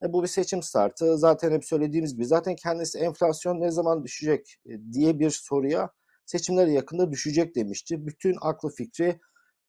E, 0.03 0.13
bu 0.13 0.23
bir 0.23 0.29
seçim 0.29 0.63
startı. 0.63 1.19
Zaten 1.19 1.53
hep 1.53 1.65
söylediğimiz 1.65 2.15
gibi 2.15 2.27
zaten 2.27 2.57
kendisi 2.57 2.99
enflasyon 2.99 3.61
ne 3.61 3.71
zaman 3.71 4.05
düşecek 4.05 4.57
e, 4.67 4.93
diye 4.93 5.19
bir 5.19 5.31
soruya 5.31 5.91
seçimlere 6.27 6.73
yakında 6.73 7.11
düşecek 7.11 7.55
demişti. 7.57 8.07
Bütün 8.07 8.37
aklı 8.41 8.71
fikri 8.71 9.21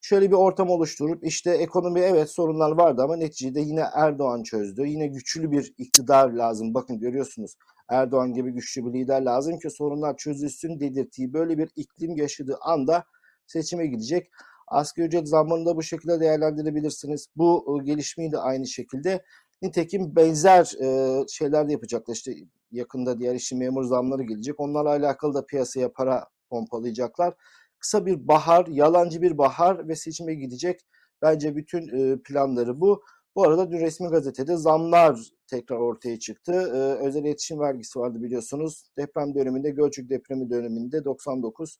şöyle 0.01 0.27
bir 0.31 0.35
ortam 0.35 0.69
oluşturup 0.69 1.25
işte 1.25 1.51
ekonomi 1.51 1.99
evet 1.99 2.29
sorunlar 2.29 2.71
vardı 2.71 3.01
ama 3.03 3.15
neticede 3.15 3.61
yine 3.61 3.83
Erdoğan 3.93 4.43
çözdü. 4.43 4.85
Yine 4.85 5.07
güçlü 5.07 5.51
bir 5.51 5.73
iktidar 5.77 6.29
lazım. 6.29 6.73
Bakın 6.73 6.99
görüyorsunuz 6.99 7.55
Erdoğan 7.89 8.33
gibi 8.33 8.51
güçlü 8.51 8.85
bir 8.85 8.99
lider 8.99 9.21
lazım 9.21 9.59
ki 9.59 9.69
sorunlar 9.69 10.17
çözülsün 10.17 10.79
dedirttiği 10.79 11.33
böyle 11.33 11.57
bir 11.57 11.69
iklim 11.75 12.15
yaşadığı 12.17 12.57
anda 12.61 13.05
seçime 13.47 13.87
gidecek. 13.87 14.29
Asgari 14.67 15.07
ücret 15.07 15.27
zammını 15.27 15.65
da 15.65 15.75
bu 15.75 15.83
şekilde 15.83 16.19
değerlendirebilirsiniz. 16.19 17.27
Bu 17.35 17.79
e, 17.81 17.85
gelişmeyi 17.85 18.31
de 18.31 18.37
aynı 18.37 18.67
şekilde. 18.67 19.23
Nitekim 19.61 20.15
benzer 20.15 20.73
e, 20.83 21.19
şeyler 21.29 21.67
de 21.67 21.71
yapacaklar. 21.71 22.15
İşte 22.15 22.33
yakında 22.71 23.19
diğer 23.19 23.35
işçi 23.35 23.55
memur 23.55 23.83
zamları 23.83 24.23
gelecek. 24.23 24.59
Onlarla 24.59 24.89
alakalı 24.89 25.33
da 25.33 25.45
piyasaya 25.45 25.91
para 25.93 26.27
pompalayacaklar. 26.49 27.33
Kısa 27.79 28.05
bir 28.05 28.27
bahar, 28.27 28.67
yalancı 28.67 29.21
bir 29.21 29.37
bahar 29.37 29.87
ve 29.87 29.95
seçime 29.95 30.33
gidecek. 30.35 30.79
Bence 31.21 31.55
bütün 31.55 31.87
e, 31.87 32.21
planları 32.23 32.81
bu. 32.81 33.03
Bu 33.35 33.43
arada 33.43 33.71
dün 33.71 33.79
resmi 33.79 34.09
gazetede 34.09 34.57
zamlar 34.57 35.19
tekrar 35.47 35.77
ortaya 35.77 36.19
çıktı. 36.19 36.51
Ee, 36.53 37.07
özel 37.07 37.21
iletişim 37.21 37.59
vergisi 37.59 37.99
vardı 37.99 38.23
biliyorsunuz. 38.23 38.83
Deprem 38.97 39.35
döneminde, 39.35 39.69
Gölcük 39.69 40.09
depremi 40.09 40.49
döneminde 40.49 41.05
99 41.05 41.77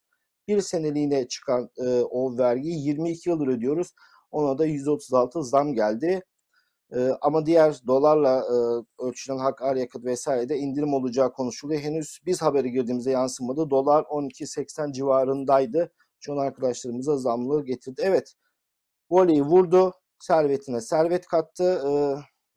bir 0.48 0.60
seneliğine 0.60 1.28
çıkan 1.28 1.70
e, 1.78 2.00
o 2.00 2.38
vergiyi 2.38 2.86
22 2.86 3.30
yıldır 3.30 3.46
ödüyoruz. 3.46 3.94
Ona 4.30 4.58
da 4.58 4.66
136 4.66 5.42
zam 5.44 5.74
geldi. 5.74 6.22
E, 6.94 7.10
ama 7.20 7.46
diğer 7.46 7.80
dolarla 7.86 8.38
e, 8.38 8.56
ölçülen 9.04 9.38
hak, 9.38 9.62
akaryakıt 9.62 10.04
vesairede 10.04 10.58
indirim 10.58 10.94
olacağı 10.94 11.32
konuşuluyor. 11.32 11.80
Henüz 11.80 12.18
biz 12.26 12.42
haberi 12.42 12.70
girdiğimizde 12.70 13.10
yansımadı. 13.10 13.70
Dolar 13.70 14.02
12.80 14.02 14.92
civarındaydı. 14.92 15.92
An 16.30 16.36
arkadaşlarımıza 16.36 17.16
zamlı 17.16 17.64
getirdi. 17.64 18.02
Evet, 18.04 18.34
voleyi 19.10 19.42
vurdu, 19.42 19.92
servetine 20.18 20.80
servet 20.80 21.26
kattı 21.26 21.64
e, 21.64 21.92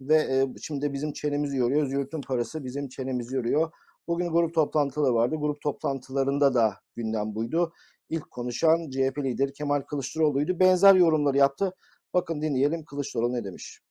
ve 0.01 0.15
e, 0.15 0.48
şimdi 0.62 0.94
bizim 0.94 1.13
çenemizi 1.13 1.58
yoruyor. 1.58 1.88
Zürt'ün 1.88 2.22
parası 2.22 2.63
bizim 2.63 2.89
çenemizi 2.89 3.36
yoruyor. 3.36 3.72
Bugün 4.08 4.32
grup 4.32 4.54
toplantıları 4.54 5.13
vardı. 5.13 5.36
Grup 5.39 5.62
toplantılarında 5.62 6.54
da 6.54 6.74
gündem 6.96 7.36
buydu. 7.36 7.74
İlk 8.10 8.32
konuşan 8.32 8.89
CHP 8.89 9.18
lideri 9.18 9.54
Kemal 9.54 9.82
Kılıçdaroğlu'ydu. 9.82 10.60
Benzer 10.60 10.96
yorumları 10.96 11.38
yaptı. 11.38 11.74
Bakın 12.13 12.42
dinleyelim 12.42 12.86
Kılıçdaroğlu 12.86 13.34
ne 13.34 13.44
demiş. 13.44 13.82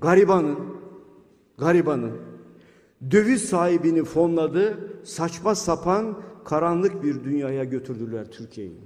Garibanın, 0.00 0.58
garibanın 1.58 2.12
döviz 3.10 3.48
sahibini 3.48 4.04
fonladı, 4.04 4.92
saçma 5.04 5.54
sapan 5.54 6.22
karanlık 6.44 7.02
bir 7.02 7.24
dünyaya 7.24 7.64
götürdüler 7.64 8.30
Türkiye'yi. 8.30 8.80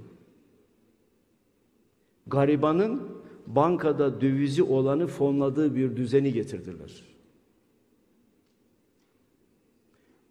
Garibanın 2.27 3.01
bankada 3.47 4.21
dövizi 4.21 4.63
olanı 4.63 5.07
fonladığı 5.07 5.75
bir 5.75 5.95
düzeni 5.95 6.33
getirdiler. 6.33 7.03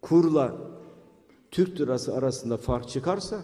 Kurla 0.01 0.57
Türk 1.51 1.79
lirası 1.79 2.15
arasında 2.15 2.57
fark 2.57 2.89
çıkarsa 2.89 3.41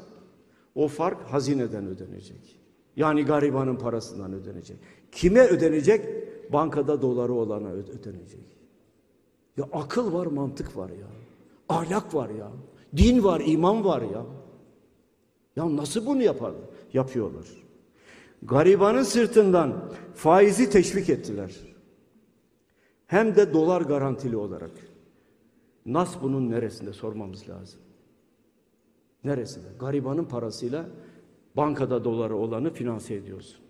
o 0.76 0.88
fark 0.88 1.22
hazineden 1.22 1.88
ödenecek. 1.88 2.60
Yani 2.96 3.26
garibanın 3.26 3.76
parasından 3.76 4.34
ödenecek. 4.34 4.78
Kime 5.12 5.48
ödenecek? 5.48 6.27
Bankada 6.54 7.02
doları 7.02 7.34
olana 7.34 7.70
ödenecek. 7.70 8.58
Ya 9.58 9.66
akıl 9.74 10.14
var, 10.14 10.26
mantık 10.26 10.78
var 10.78 10.90
ya. 10.90 11.08
Ahlak 11.70 12.16
var 12.16 12.30
ya. 12.30 12.52
Din 12.98 13.24
var, 13.24 13.42
iman 13.46 13.86
var 13.86 14.02
ya. 14.02 14.26
Ya 15.56 15.76
nasıl 15.76 16.06
bunu 16.06 16.24
yaparlar? 16.24 16.62
Yapıyorlar. 16.94 17.48
Garibanın 18.44 19.04
sırtından 19.04 19.92
faizi 20.16 20.70
teşvik 20.70 21.10
ettiler. 21.10 21.56
Hem 23.08 23.36
de 23.36 23.54
dolar 23.54 23.82
garantili 23.82 24.38
olarak. 24.38 24.72
Nas 25.86 26.22
bunun 26.22 26.50
neresinde 26.50 26.94
sormamız 26.94 27.50
lazım. 27.50 27.80
Neresinde? 29.24 29.68
Garibanın 29.80 30.26
parasıyla 30.26 30.86
bankada 31.56 32.04
doları 32.04 32.36
olanı 32.36 32.74
finanse 32.74 33.14
ediyorsun. 33.14 33.67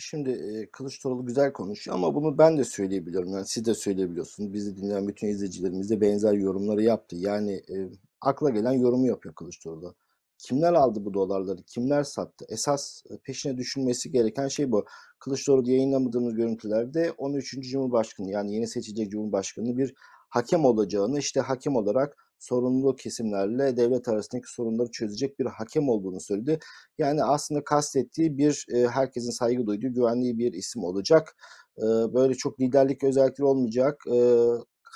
Şimdi 0.00 0.30
e, 0.30 0.70
Kılıçdaroğlu 0.70 1.26
güzel 1.26 1.52
konuşuyor 1.52 1.96
ama 1.96 2.14
bunu 2.14 2.38
ben 2.38 2.58
de 2.58 2.64
söyleyebiliyorum. 2.64 3.32
Yani 3.32 3.46
siz 3.46 3.64
de 3.64 3.74
söyleyebiliyorsunuz. 3.74 4.52
Bizi 4.52 4.76
dinleyen 4.76 5.08
bütün 5.08 5.28
izleyicilerimiz 5.28 5.90
de 5.90 6.00
benzer 6.00 6.32
yorumları 6.32 6.82
yaptı. 6.82 7.16
Yani 7.16 7.52
e, 7.52 7.90
akla 8.20 8.50
gelen 8.50 8.72
yorumu 8.72 9.06
yapıyor 9.06 9.34
Kılıçdaroğlu. 9.34 9.94
Kimler 10.38 10.72
aldı 10.72 11.04
bu 11.04 11.14
dolarları? 11.14 11.62
Kimler 11.62 12.02
sattı? 12.02 12.44
Esas 12.48 13.02
peşine 13.24 13.56
düşünmesi 13.56 14.10
gereken 14.10 14.48
şey 14.48 14.72
bu. 14.72 14.84
Kılıçdaroğlu 15.18 15.70
yayınlamadığımız 15.70 16.34
görüntülerde 16.34 17.12
13. 17.18 17.50
Cumhurbaşkanı 17.60 18.30
yani 18.30 18.54
yeni 18.54 18.68
seçilecek 18.68 19.10
Cumhurbaşkanı 19.10 19.76
bir 19.76 19.94
hakem 20.28 20.64
olacağını 20.64 21.18
işte 21.18 21.40
hakem 21.40 21.76
olarak 21.76 22.16
sorumlu 22.40 22.96
kesimlerle 22.96 23.76
devlet 23.76 24.08
arasındaki 24.08 24.52
sorunları 24.52 24.90
çözecek 24.90 25.38
bir 25.38 25.46
hakem 25.46 25.88
olduğunu 25.88 26.20
söyledi. 26.20 26.58
Yani 26.98 27.24
aslında 27.24 27.64
kastettiği 27.64 28.38
bir 28.38 28.66
e, 28.74 28.86
herkesin 28.88 29.30
saygı 29.30 29.66
duyduğu, 29.66 29.92
güvenliği 29.92 30.38
bir 30.38 30.52
isim 30.52 30.84
olacak. 30.84 31.36
E, 31.78 31.82
böyle 32.14 32.34
çok 32.34 32.60
liderlik 32.60 33.04
özellikleri 33.04 33.46
olmayacak. 33.46 34.02
E, 34.12 34.44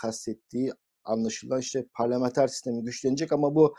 kastettiği 0.01 0.73
anlaşılan 1.05 1.61
işte 1.61 1.87
parlamenter 1.97 2.49
sistemi 2.49 2.85
güçlenecek 2.85 3.33
ama 3.33 3.55
bu 3.55 3.75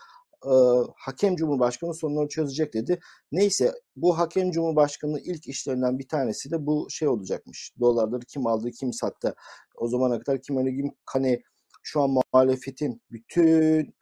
hakem 0.95 1.35
cumhurbaşkanı 1.35 1.93
sorunları 1.93 2.27
çözecek 2.27 2.73
dedi. 2.73 2.99
Neyse 3.31 3.73
bu 3.95 4.17
hakem 4.17 4.51
cumhurbaşkanının 4.51 5.21
ilk 5.25 5.47
işlerinden 5.47 5.99
bir 5.99 6.07
tanesi 6.07 6.51
de 6.51 6.65
bu 6.65 6.87
şey 6.89 7.07
olacakmış. 7.07 7.71
Dolarları 7.79 8.25
kim 8.25 8.47
aldı 8.47 8.71
kim 8.71 8.93
sattı. 8.93 9.35
O 9.75 9.87
zamana 9.87 10.19
kadar 10.19 10.41
kim 10.41 10.57
öyle 10.57 10.69
kim 10.69 10.91
hani 11.05 11.41
şu 11.85 12.01
an 12.01 12.09
muhalefetin 12.09 13.01
bütün 13.11 13.95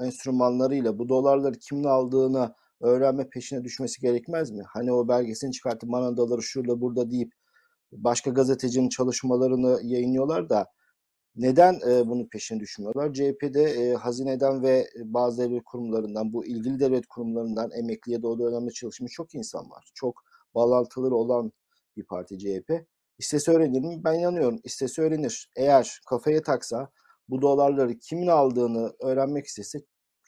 enstrümanlarıyla 0.00 0.98
bu 0.98 1.08
dolarları 1.08 1.58
kimin 1.58 1.84
aldığını 1.84 2.54
öğrenme 2.80 3.28
peşine 3.28 3.64
düşmesi 3.64 4.00
gerekmez 4.00 4.50
mi? 4.50 4.62
Hani 4.68 4.92
o 4.92 5.08
belgesini 5.08 5.52
çıkartıp 5.52 5.92
bana 5.92 6.16
doları 6.16 6.42
şurada 6.42 6.80
burada 6.80 7.10
deyip 7.10 7.32
başka 7.92 8.30
gazetecinin 8.30 8.88
çalışmalarını 8.88 9.80
yayınlıyorlar 9.82 10.48
da 10.48 10.66
neden 11.36 11.74
e, 11.88 12.08
bunun 12.08 12.28
peşine 12.28 12.60
düşmüyorlar? 12.60 13.12
CHP'de 13.12 13.62
e, 13.62 13.94
hazineden 13.94 14.62
ve 14.62 14.88
bazı 15.04 15.42
devlet 15.42 15.64
kurumlarından, 15.64 16.32
bu 16.32 16.46
ilgili 16.46 16.80
devlet 16.80 17.06
kurumlarından 17.06 17.70
emekliye 17.70 18.22
de 18.22 18.26
o 18.26 18.38
dönemde 18.38 18.70
çalışmış 18.70 19.12
çok 19.12 19.34
insan 19.34 19.70
var. 19.70 19.90
Çok 19.94 20.24
bağlantıları 20.54 21.14
olan 21.14 21.52
bir 21.96 22.04
parti 22.04 22.38
CHP. 22.38 22.86
İstese 23.18 23.52
öğrenir 23.52 23.80
mi? 23.80 24.00
Ben 24.04 24.18
inanıyorum. 24.18 24.60
İstese 24.64 25.02
öğrenir. 25.02 25.50
Eğer 25.56 26.00
kafaya 26.06 26.42
taksa 26.42 26.90
bu 27.32 27.42
dolarları 27.42 27.98
kimin 27.98 28.26
aldığını 28.26 28.92
öğrenmek 29.00 29.46
istese 29.46 29.78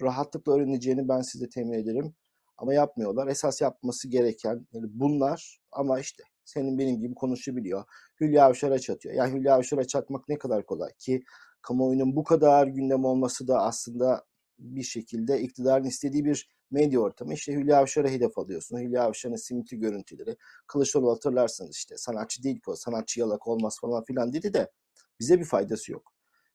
rahatlıkla 0.02 0.52
öğreneceğini 0.52 1.08
ben 1.08 1.20
size 1.20 1.48
temin 1.48 1.72
ederim. 1.72 2.14
Ama 2.58 2.74
yapmıyorlar. 2.74 3.26
Esas 3.28 3.60
yapması 3.60 4.08
gereken 4.08 4.66
yani 4.72 4.86
bunlar 4.90 5.60
ama 5.72 6.00
işte 6.00 6.22
senin 6.44 6.78
benim 6.78 7.00
gibi 7.00 7.14
konuşabiliyor. 7.14 7.84
Hülya 8.20 8.44
Avşar'a 8.44 8.78
çatıyor. 8.78 9.14
Ya 9.14 9.32
Hülya 9.32 9.54
Avşar'a 9.54 9.84
çatmak 9.84 10.28
ne 10.28 10.38
kadar 10.38 10.66
kolay 10.66 10.90
ki 10.98 11.24
kamuoyunun 11.62 12.16
bu 12.16 12.24
kadar 12.24 12.66
gündem 12.66 13.04
olması 13.04 13.48
da 13.48 13.62
aslında 13.62 14.24
bir 14.58 14.82
şekilde 14.82 15.40
iktidarın 15.40 15.84
istediği 15.84 16.24
bir 16.24 16.50
medya 16.70 17.00
ortamı. 17.00 17.34
İşte 17.34 17.52
Hülya 17.52 17.78
Avşar'a 17.78 18.08
hedef 18.08 18.38
alıyorsun. 18.38 18.78
Hülya 18.78 19.02
Avşar'ın 19.02 19.36
simiti 19.36 19.78
görüntüleri. 19.78 20.36
Kılıçdaroğlu 20.66 21.10
hatırlarsınız 21.10 21.76
işte 21.76 21.96
sanatçı 21.96 22.42
değil 22.42 22.56
ki 22.56 22.70
o. 22.70 22.76
Sanatçı 22.76 23.20
yalak 23.20 23.48
olmaz 23.48 23.78
falan 23.80 24.04
filan 24.04 24.32
dedi 24.32 24.54
de 24.54 24.70
bize 25.20 25.40
bir 25.40 25.44
faydası 25.44 25.92
yok. 25.92 26.13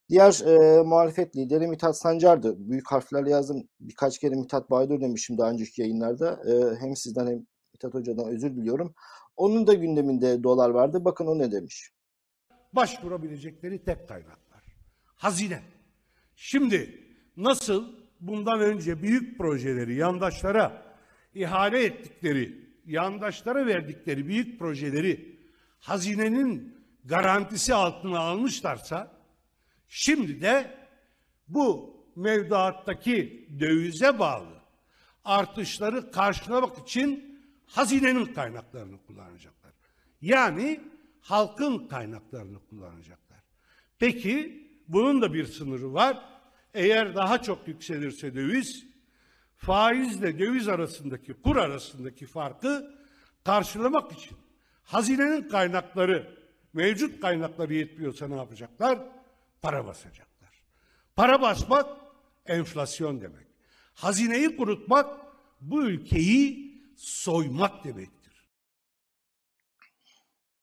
Diğer 0.10 0.42
e, 0.46 0.84
muhalefet 0.84 1.36
lideri 1.36 1.68
Mithat 1.68 1.98
Sancar'dı. 1.98 2.70
Büyük 2.70 2.92
harflerle 2.92 3.30
yazdım. 3.30 3.68
Birkaç 3.80 4.20
kere 4.20 4.36
Mithat 4.36 4.72
Baydır 4.72 5.02
demişim 5.02 5.38
daha 5.38 5.52
önceki 5.52 5.82
yayınlarda. 5.82 6.32
E, 6.32 6.76
hem 6.80 6.96
sizden 6.96 7.28
hem 7.28 7.46
Mithat 7.74 7.94
Hoca'dan 7.94 8.28
özür 8.28 8.56
diliyorum. 8.56 8.94
Onun 9.38 9.68
da 9.68 9.74
gündeminde 9.74 10.44
dolar 10.44 10.70
vardı. 10.70 11.06
Bakın 11.06 11.28
o 11.28 11.40
ne 11.40 11.52
demiş. 11.52 11.92
Başvurabilecekleri 12.74 13.84
tek 13.84 14.08
kaynaklar. 14.08 14.64
Hazine. 15.06 15.62
Şimdi 16.36 17.04
nasıl 17.38 17.84
bundan 18.20 18.62
önce 18.62 19.02
büyük 19.02 19.38
projeleri 19.38 19.96
yandaşlara 19.96 20.84
ihale 21.34 21.86
ettikleri, 21.86 22.70
yandaşlara 22.86 23.66
verdikleri 23.66 24.28
büyük 24.28 24.60
projeleri 24.60 25.40
hazinenin 25.80 26.76
garantisi 27.06 27.74
altına 27.74 28.20
almışlarsa 28.20 29.19
Şimdi 29.90 30.42
de 30.42 30.78
bu 31.48 31.98
mevduattaki 32.16 33.48
dövize 33.60 34.20
bağlı 34.20 34.60
artışları 35.26 36.12
karşılamak 36.12 36.78
için 36.78 37.40
hazinenin 37.66 38.26
kaynaklarını 38.26 38.98
kullanacaklar. 39.08 39.72
Yani 40.22 40.82
halkın 41.22 41.88
kaynaklarını 41.88 42.60
kullanacaklar. 42.70 43.40
Peki 44.00 44.68
bunun 44.88 45.22
da 45.22 45.34
bir 45.34 45.46
sınırı 45.46 45.94
var. 45.94 46.26
Eğer 46.74 47.16
daha 47.16 47.42
çok 47.42 47.68
yükselirse 47.68 48.36
döviz, 48.36 48.86
faizle 49.58 50.40
döviz 50.40 50.68
arasındaki, 50.68 51.34
kur 51.34 51.58
arasındaki 51.58 52.26
farkı 52.26 52.96
karşılamak 53.44 54.12
için 54.12 54.38
hazinenin 54.84 55.50
kaynakları, 55.50 56.38
mevcut 56.74 57.22
kaynakları 57.22 57.74
yetmiyorsa 57.74 58.28
ne 58.28 58.36
yapacaklar? 58.36 59.19
Para 59.62 59.86
basacaklar. 59.86 60.64
Para 61.16 61.42
basmak 61.42 61.88
enflasyon 62.46 63.22
demek. 63.22 63.48
Hazineyi 63.94 64.58
kurutmak 64.58 65.20
bu 65.62 65.84
ülkeyi 65.84 66.70
soymak 66.98 67.84
demektir. 67.84 68.20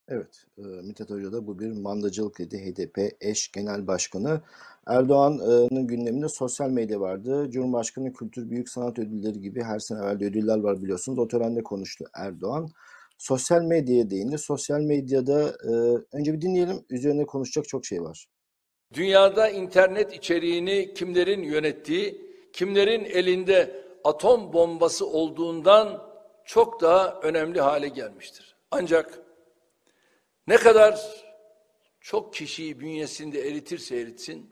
Evet, 0.08 0.46
e, 0.58 0.62
Mithat 0.62 1.10
Hoca 1.10 1.32
da 1.32 1.46
bu 1.46 1.58
bir 1.58 1.72
mandacılık 1.72 2.38
dedi 2.38 2.58
HDP 2.58 3.16
eş 3.20 3.52
genel 3.52 3.86
başkanı. 3.86 4.40
Erdoğan'ın 4.86 5.86
gündeminde 5.86 6.28
sosyal 6.28 6.70
medya 6.70 7.00
vardı. 7.00 7.50
Cumhurbaşkanı 7.50 8.12
Kültür 8.12 8.50
Büyük 8.50 8.68
Sanat 8.68 8.98
Ödülleri 8.98 9.40
gibi 9.40 9.62
her 9.62 9.78
sene 9.78 9.98
evvel 9.98 10.24
ödüller 10.24 10.58
var 10.58 10.82
biliyorsunuz. 10.82 11.18
O 11.18 11.28
törende 11.28 11.62
konuştu 11.62 12.04
Erdoğan. 12.14 12.68
Sosyal 13.18 13.62
medyaya 13.62 14.10
değindi. 14.10 14.38
Sosyal 14.38 14.80
medyada 14.80 15.48
e, 15.48 15.72
önce 16.12 16.32
bir 16.32 16.40
dinleyelim. 16.40 16.84
Üzerine 16.90 17.26
konuşacak 17.26 17.68
çok 17.68 17.86
şey 17.86 18.02
var. 18.02 18.26
Dünyada 18.94 19.48
internet 19.48 20.14
içeriğini 20.14 20.94
kimlerin 20.94 21.42
yönettiği, 21.42 22.26
kimlerin 22.52 23.04
elinde 23.04 23.84
atom 24.04 24.52
bombası 24.52 25.06
olduğundan 25.06 26.12
çok 26.44 26.80
daha 26.80 27.20
önemli 27.22 27.60
hale 27.60 27.88
gelmiştir. 27.88 28.56
Ancak 28.70 29.20
ne 30.46 30.56
kadar 30.56 31.00
çok 32.00 32.34
kişiyi 32.34 32.80
bünyesinde 32.80 33.48
eritirse 33.48 33.96
eritsin, 34.00 34.50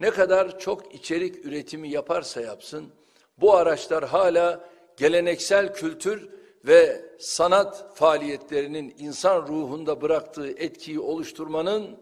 ne 0.00 0.10
kadar 0.10 0.58
çok 0.58 0.94
içerik 0.94 1.44
üretimi 1.44 1.90
yaparsa 1.90 2.40
yapsın, 2.40 2.92
bu 3.38 3.54
araçlar 3.54 4.04
hala 4.04 4.68
geleneksel 4.96 5.74
kültür 5.74 6.30
ve 6.64 7.04
sanat 7.18 7.96
faaliyetlerinin 7.96 8.94
insan 8.98 9.46
ruhunda 9.46 10.00
bıraktığı 10.02 10.48
etkiyi 10.48 11.00
oluşturmanın 11.00 12.00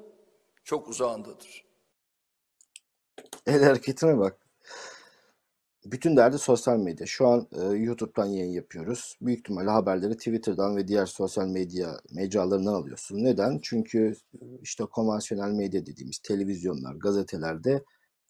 çok 0.64 0.88
uzağındadır. 0.88 1.64
El 3.46 3.64
hareketine 3.64 4.18
bak. 4.18 4.38
Bütün 5.84 6.16
derdi 6.16 6.38
sosyal 6.38 6.78
medya. 6.78 7.06
Şu 7.06 7.26
an 7.26 7.48
e, 7.52 7.62
YouTube'dan 7.64 8.26
yayın 8.26 8.52
yapıyoruz. 8.52 9.18
Büyük 9.20 9.38
ihtimalle 9.38 9.70
haberleri 9.70 10.16
Twitter'dan 10.16 10.76
ve 10.76 10.88
diğer 10.88 11.06
sosyal 11.06 11.48
medya 11.48 12.00
mecralarından 12.12 12.72
alıyorsun. 12.74 13.24
Neden? 13.24 13.58
Çünkü 13.62 14.14
işte 14.62 14.84
konvansiyonel 14.84 15.50
medya 15.50 15.86
dediğimiz 15.86 16.18
televizyonlar, 16.18 16.94
gazetelerde 16.94 17.84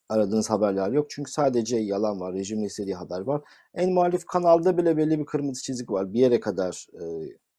aradığınız 0.09 0.49
haberler 0.49 0.91
yok. 0.91 1.09
Çünkü 1.09 1.31
sadece 1.31 1.77
yalan 1.77 2.19
var, 2.19 2.33
rejimin 2.33 2.63
istediği 2.65 2.95
haber 2.95 3.19
var. 3.19 3.41
En 3.73 3.93
muhalif 3.93 4.25
kanalda 4.25 4.77
bile 4.77 4.97
belli 4.97 5.19
bir 5.19 5.25
kırmızı 5.25 5.63
çizik 5.63 5.91
var. 5.91 6.13
Bir 6.13 6.19
yere 6.19 6.39
kadar 6.39 6.87
e, 7.01 7.05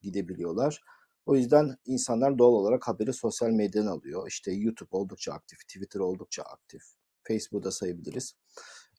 gidebiliyorlar. 0.02 0.80
O 1.26 1.36
yüzden 1.36 1.76
insanlar 1.86 2.38
doğal 2.38 2.52
olarak 2.52 2.88
haberi 2.88 3.12
sosyal 3.12 3.50
medyadan 3.50 3.86
alıyor. 3.86 4.28
İşte 4.28 4.52
YouTube 4.52 4.88
oldukça 4.92 5.32
aktif, 5.32 5.58
Twitter 5.58 6.00
oldukça 6.00 6.42
aktif, 6.42 6.82
Facebook'u 7.28 7.64
da 7.64 7.70
sayabiliriz. 7.70 8.34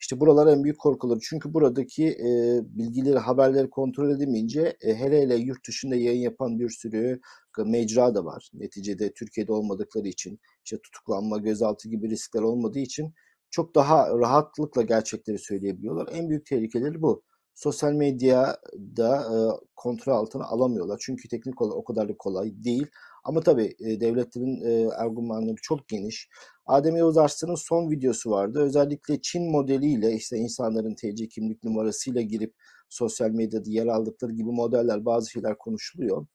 İşte 0.02 0.20
buralar 0.20 0.48
en 0.54 0.64
büyük 0.64 0.80
korkuları. 0.80 1.20
Çünkü 1.20 1.54
buradaki 1.54 2.08
e, 2.08 2.60
bilgileri, 2.64 3.18
haberleri 3.18 3.70
kontrol 3.70 4.10
edemeyince 4.10 4.78
e, 4.82 4.96
hele 4.96 5.22
hele 5.22 5.36
yurt 5.36 5.68
dışında 5.68 5.96
yayın 5.96 6.22
yapan 6.22 6.60
bir 6.60 6.70
sürü 6.70 7.20
mecra 7.66 8.16
da 8.16 8.26
var. 8.26 8.50
Neticede 8.54 9.14
Türkiye'de 9.14 9.54
olmadıkları 9.54 10.08
için, 10.08 10.40
işte 10.66 10.78
tutuklanma, 10.78 11.38
gözaltı 11.38 11.90
gibi 11.90 12.10
riskler 12.10 12.42
olmadığı 12.42 12.80
için 12.80 13.14
çok 13.52 13.76
daha 13.76 14.10
rahatlıkla 14.20 14.82
gerçekleri 14.82 15.40
söyleyebiliyorlar. 15.40 16.10
En 16.14 16.30
büyük 16.30 16.46
tehlikeleri 16.46 17.02
bu. 17.02 17.24
Sosyal 17.54 17.94
medyada 17.94 19.18
e, 19.18 19.38
kontrol 19.76 20.14
altına 20.14 20.44
alamıyorlar. 20.44 20.98
Çünkü 21.02 21.28
teknik 21.28 21.62
olarak 21.62 21.78
o 21.78 21.84
kadar 21.84 22.10
da 22.10 22.18
kolay 22.18 22.64
değil. 22.64 22.88
Ama 23.24 23.42
tabii 23.42 23.76
e, 23.80 24.02
devletlerin 24.02 24.62
e, 24.62 24.90
argümanları 24.90 25.56
çok 25.62 25.88
geniş. 25.88 26.30
Adem 26.68 26.96
Yavuz 26.96 27.18
Arslan'ın 27.18 27.56
son 27.56 27.92
videosu 27.92 28.32
vardı. 28.32 28.60
Özellikle 28.62 29.22
Çin 29.22 29.52
modeliyle 29.52 30.14
işte 30.14 30.38
insanların 30.38 30.96
TC 30.96 31.28
kimlik 31.28 31.64
numarasıyla 31.64 32.22
girip 32.22 32.54
sosyal 32.90 33.30
medyada 33.30 33.70
yer 33.70 33.88
aldıkları 33.88 34.32
gibi 34.32 34.52
modeller 34.52 35.06
bazı 35.06 35.30
şeyler 35.32 35.58
konuşuluyor. 35.58 36.26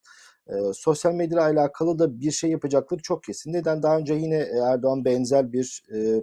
E, 0.48 0.52
sosyal 0.74 1.14
medya 1.14 1.50
ile 1.50 1.60
alakalı 1.60 1.98
da 1.98 2.20
bir 2.20 2.30
şey 2.30 2.50
yapacakları 2.50 3.02
çok 3.02 3.22
kesin. 3.24 3.52
Neden? 3.52 3.82
Daha 3.82 3.98
önce 3.98 4.14
yine 4.14 4.36
Erdoğan 4.72 5.04
benzer 5.04 5.52
bir 5.52 5.82
e, 5.94 6.22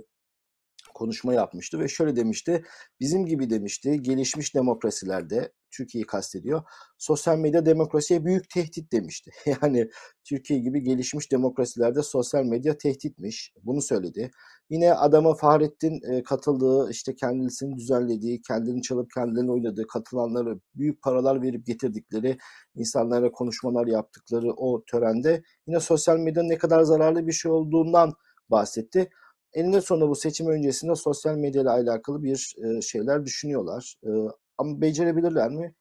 konuşma 0.99 1.33
yapmıştı 1.33 1.79
ve 1.79 1.87
şöyle 1.87 2.15
demişti. 2.15 2.63
Bizim 2.99 3.25
gibi 3.25 3.49
demişti 3.49 4.01
gelişmiş 4.01 4.55
demokrasilerde 4.55 5.51
Türkiye'yi 5.71 6.05
kastediyor. 6.05 6.61
Sosyal 6.97 7.37
medya 7.37 7.65
demokrasiye 7.65 8.25
büyük 8.25 8.49
tehdit 8.49 8.91
demişti. 8.91 9.31
Yani 9.61 9.89
Türkiye 10.29 10.59
gibi 10.59 10.83
gelişmiş 10.83 11.31
demokrasilerde 11.31 12.03
sosyal 12.03 12.43
medya 12.43 12.77
tehditmiş. 12.77 13.53
Bunu 13.63 13.81
söyledi. 13.81 14.31
Yine 14.69 14.93
adama 14.93 15.35
Fahrettin 15.35 16.01
e, 16.11 16.23
katıldığı, 16.23 16.91
işte 16.91 17.15
kendisini 17.15 17.75
düzenlediği, 17.75 18.41
kendini 18.41 18.81
çalıp 18.81 19.11
kendilerini 19.15 19.51
oynadığı, 19.51 19.87
katılanlara 19.87 20.55
büyük 20.75 21.01
paralar 21.01 21.41
verip 21.41 21.65
getirdikleri, 21.65 22.37
insanlara 22.75 23.31
konuşmalar 23.31 23.87
yaptıkları 23.87 24.51
o 24.51 24.83
törende 24.91 25.43
yine 25.67 25.79
sosyal 25.79 26.17
medyanın 26.17 26.49
ne 26.49 26.57
kadar 26.57 26.83
zararlı 26.83 27.27
bir 27.27 27.31
şey 27.31 27.51
olduğundan 27.51 28.13
bahsetti 28.49 29.09
eninde 29.53 29.81
sonunda 29.81 30.09
bu 30.09 30.15
seçim 30.15 30.47
öncesinde 30.47 30.95
sosyal 30.95 31.35
medya 31.35 31.61
ile 31.61 31.69
alakalı 31.69 32.23
bir 32.23 32.55
e, 32.57 32.81
şeyler 32.81 33.25
düşünüyorlar. 33.25 33.95
E, 34.03 34.09
ama 34.57 34.81
becerebilirler 34.81 35.49
mi? 35.49 35.73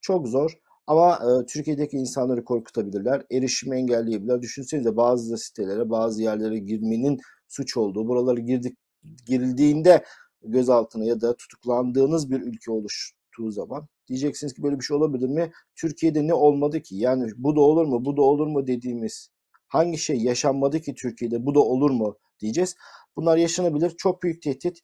Çok 0.00 0.28
zor. 0.28 0.58
Ama 0.86 1.14
e, 1.14 1.46
Türkiye'deki 1.46 1.96
insanları 1.96 2.44
korkutabilirler. 2.44 3.22
Erişimi 3.30 3.76
engelleyebilirler. 3.76 4.42
Düşünsenize 4.42 4.96
bazı 4.96 5.38
sitelere, 5.38 5.90
bazı 5.90 6.22
yerlere 6.22 6.58
girmenin 6.58 7.20
suç 7.48 7.76
olduğu, 7.76 8.08
buraları 8.08 8.40
girdik 8.40 8.78
girildiğinde 9.26 10.04
gözaltına 10.42 11.04
ya 11.04 11.20
da 11.20 11.36
tutuklandığınız 11.36 12.30
bir 12.30 12.40
ülke 12.40 12.70
oluştuğu 12.72 13.50
zaman 13.50 13.86
diyeceksiniz 14.08 14.54
ki 14.54 14.62
böyle 14.62 14.78
bir 14.78 14.84
şey 14.84 14.96
olabilir 14.96 15.28
mi? 15.28 15.52
Türkiye'de 15.76 16.26
ne 16.26 16.34
olmadı 16.34 16.80
ki? 16.80 16.96
Yani 16.96 17.30
bu 17.36 17.56
da 17.56 17.60
olur 17.60 17.84
mu, 17.84 18.04
bu 18.04 18.16
da 18.16 18.22
olur 18.22 18.46
mu 18.46 18.66
dediğimiz 18.66 19.28
hangi 19.68 19.98
şey 19.98 20.16
yaşanmadı 20.16 20.80
ki 20.80 20.94
Türkiye'de 20.94 21.46
bu 21.46 21.54
da 21.54 21.60
olur 21.60 21.90
mu 21.90 22.16
diyeceğiz. 22.44 22.74
Bunlar 23.16 23.36
yaşanabilir. 23.36 23.94
Çok 23.98 24.22
büyük 24.22 24.42
tehdit. 24.42 24.78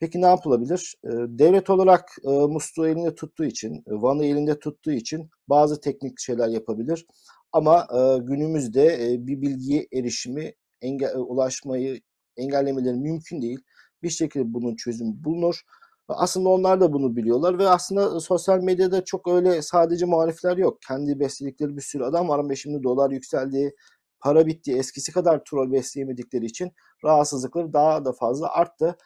Peki 0.00 0.20
ne 0.20 0.26
yapılabilir? 0.26 0.94
Devlet 1.28 1.70
olarak 1.70 2.16
musluğu 2.24 2.88
elinde 2.88 3.14
tuttuğu 3.14 3.44
için, 3.44 3.84
Van'ı 3.86 4.24
elinde 4.24 4.58
tuttuğu 4.58 4.92
için 4.92 5.30
bazı 5.48 5.80
teknik 5.80 6.20
şeyler 6.20 6.48
yapabilir. 6.48 7.06
Ama 7.52 7.86
günümüzde 8.22 9.16
bir 9.26 9.42
bilgiye 9.42 9.86
erişimi, 9.92 10.52
engel, 10.82 11.16
ulaşmayı 11.16 12.00
engellemeleri 12.36 12.96
mümkün 12.96 13.42
değil. 13.42 13.58
Bir 14.02 14.10
şekilde 14.10 14.54
bunun 14.54 14.76
çözümü 14.76 15.24
bulunur. 15.24 15.60
Aslında 16.08 16.48
onlar 16.48 16.80
da 16.80 16.92
bunu 16.92 17.16
biliyorlar 17.16 17.58
ve 17.58 17.68
aslında 17.68 18.20
sosyal 18.20 18.62
medyada 18.62 19.04
çok 19.04 19.28
öyle 19.28 19.62
sadece 19.62 20.06
muhalifler 20.06 20.56
yok. 20.56 20.78
Kendi 20.88 21.20
besledikleri 21.20 21.76
bir 21.76 21.82
sürü 21.82 22.04
adam 22.04 22.28
var 22.28 22.38
ama 22.38 22.54
şimdi 22.54 22.82
dolar 22.82 23.10
yükseldi, 23.10 23.74
para 24.20 24.46
bitti. 24.46 24.72
Eskisi 24.76 25.12
kadar 25.12 25.44
troll 25.44 25.72
besleyemedikleri 25.72 26.44
için 26.44 26.72
rahatsızlıkları 27.04 27.72
daha 27.72 28.04
da 28.04 28.12
fazla 28.12 28.48
arttı. 28.48 28.96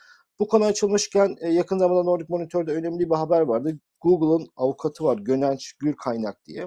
Bu 0.40 0.48
konu 0.48 0.64
açılmışken 0.64 1.36
e, 1.40 1.48
yakın 1.48 1.78
zamanda 1.78 2.02
Nordic 2.02 2.26
Monitor'da 2.28 2.72
önemli 2.72 3.10
bir 3.10 3.14
haber 3.14 3.40
vardı. 3.40 3.78
Google'ın 4.00 4.48
avukatı 4.56 5.04
var 5.04 5.18
Gönenç 5.18 5.72
Gül 5.72 5.92
Kaynak 5.92 6.44
diye. 6.44 6.66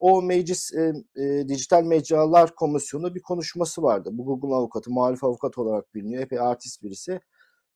O 0.00 0.22
meclis 0.22 0.72
e, 0.74 0.92
e, 1.16 1.48
Dijital 1.48 1.82
Mecralar 1.82 2.54
Komisyonu 2.54 3.14
bir 3.14 3.22
konuşması 3.22 3.82
vardı. 3.82 4.10
Bu 4.12 4.24
Google'ın 4.24 4.52
avukatı, 4.52 4.90
muhalif 4.90 5.24
avukat 5.24 5.58
olarak 5.58 5.94
biliniyor. 5.94 6.22
Epey 6.22 6.40
artist 6.40 6.82
birisi. 6.82 7.20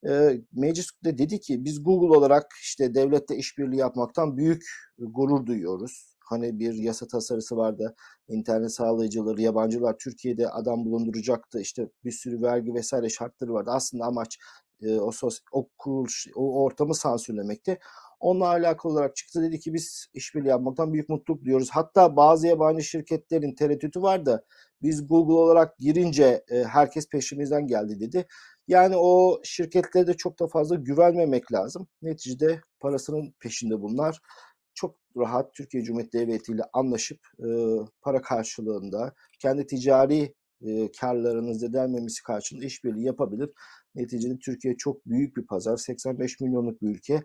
E, 0.09 0.41
mecliste 0.53 1.17
dedi 1.17 1.39
ki 1.39 1.65
biz 1.65 1.83
Google 1.83 2.17
olarak 2.17 2.45
işte 2.61 2.95
devlette 2.95 3.35
işbirliği 3.35 3.77
yapmaktan 3.77 4.37
büyük 4.37 4.63
gurur 4.97 5.45
duyuyoruz. 5.45 6.16
Hani 6.29 6.59
bir 6.59 6.73
yasa 6.73 7.07
tasarısı 7.07 7.57
vardı. 7.57 7.95
İnternet 8.27 8.71
sağlayıcıları, 8.71 9.41
yabancılar 9.41 9.97
Türkiye'de 9.97 10.49
adam 10.49 10.85
bulunduracaktı. 10.85 11.59
İşte 11.61 11.89
bir 12.05 12.11
sürü 12.11 12.41
vergi 12.41 12.73
vesaire 12.73 13.09
şartları 13.09 13.53
vardı. 13.53 13.71
Aslında 13.73 14.05
amaç 14.05 14.37
e, 14.81 14.99
o, 14.99 15.11
sos, 15.11 15.39
o 15.51 15.69
kuruluş, 15.77 16.27
o 16.35 16.63
ortamı 16.63 16.95
sansürlemekti. 16.95 17.79
Onunla 18.19 18.47
alakalı 18.47 18.93
olarak 18.93 19.15
çıktı 19.15 19.41
dedi 19.43 19.59
ki 19.59 19.73
biz 19.73 20.07
işbirliği 20.13 20.49
yapmaktan 20.49 20.93
büyük 20.93 21.09
mutluluk 21.09 21.43
duyuyoruz. 21.43 21.69
Hatta 21.71 22.15
bazı 22.15 22.47
yabancı 22.47 22.83
şirketlerin 22.83 23.55
tereddütü 23.55 24.01
vardı. 24.01 24.45
Biz 24.81 25.07
Google 25.07 25.33
olarak 25.33 25.77
girince 25.77 26.43
e, 26.51 26.63
herkes 26.63 27.09
peşimizden 27.09 27.67
geldi 27.67 27.99
dedi. 27.99 28.27
Yani 28.67 28.95
o 28.97 29.39
şirketlere 29.43 30.07
de 30.07 30.13
çok 30.13 30.39
da 30.39 30.47
fazla 30.47 30.75
güvenmemek 30.75 31.51
lazım. 31.53 31.87
Neticede 32.01 32.61
parasının 32.79 33.33
peşinde 33.39 33.81
bunlar 33.81 34.21
çok 34.77 34.95
rahat 35.17 35.53
Türkiye 35.53 35.83
Cumhuriyeti 35.83 36.19
Devleti 36.19 36.51
ile 36.51 36.63
anlaşıp 36.73 37.19
e, 37.39 37.47
para 38.01 38.21
karşılığında 38.21 39.13
kendi 39.39 39.67
ticari 39.67 40.33
e, 40.61 40.91
karlarının 40.91 41.53
zedelenmemesi 41.53 42.23
karşılığında 42.23 42.65
işbirliği 42.65 43.05
yapabilir. 43.05 43.49
Neticede 43.95 44.39
Türkiye 44.39 44.77
çok 44.77 45.05
büyük 45.05 45.37
bir 45.37 45.45
pazar. 45.45 45.77
85 45.77 46.39
milyonluk 46.39 46.81
bir 46.81 46.87
ülke. 46.87 47.23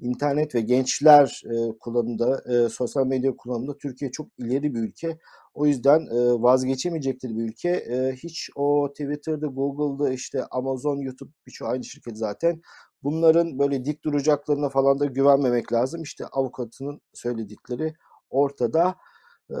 İnternet 0.00 0.54
ve 0.54 0.60
gençler 0.60 1.42
e, 1.44 1.78
kullanımında, 1.80 2.42
e, 2.52 2.68
sosyal 2.68 3.06
medya 3.06 3.36
kullanımında 3.36 3.78
Türkiye 3.78 4.10
çok 4.10 4.28
ileri 4.38 4.74
bir 4.74 4.80
ülke. 4.80 5.18
O 5.54 5.66
yüzden 5.66 6.00
e, 6.00 6.42
vazgeçemeyecektir 6.42 7.36
bir 7.36 7.42
ülke. 7.42 7.70
E, 7.70 8.12
hiç 8.12 8.50
o 8.56 8.88
Twitter'da, 8.90 9.46
Google'da, 9.46 10.12
işte 10.12 10.44
Amazon, 10.50 10.96
YouTube 10.96 11.30
birçoğu 11.46 11.68
aynı 11.68 11.84
şirket 11.84 12.18
zaten 12.18 12.60
bunların 13.04 13.58
böyle 13.58 13.84
dik 13.84 14.04
duracaklarına 14.04 14.68
falan 14.68 15.00
da 15.00 15.06
güvenmemek 15.06 15.72
lazım. 15.72 16.02
İşte 16.02 16.26
avukatının 16.26 17.00
söyledikleri 17.14 17.94
ortada. 18.30 18.94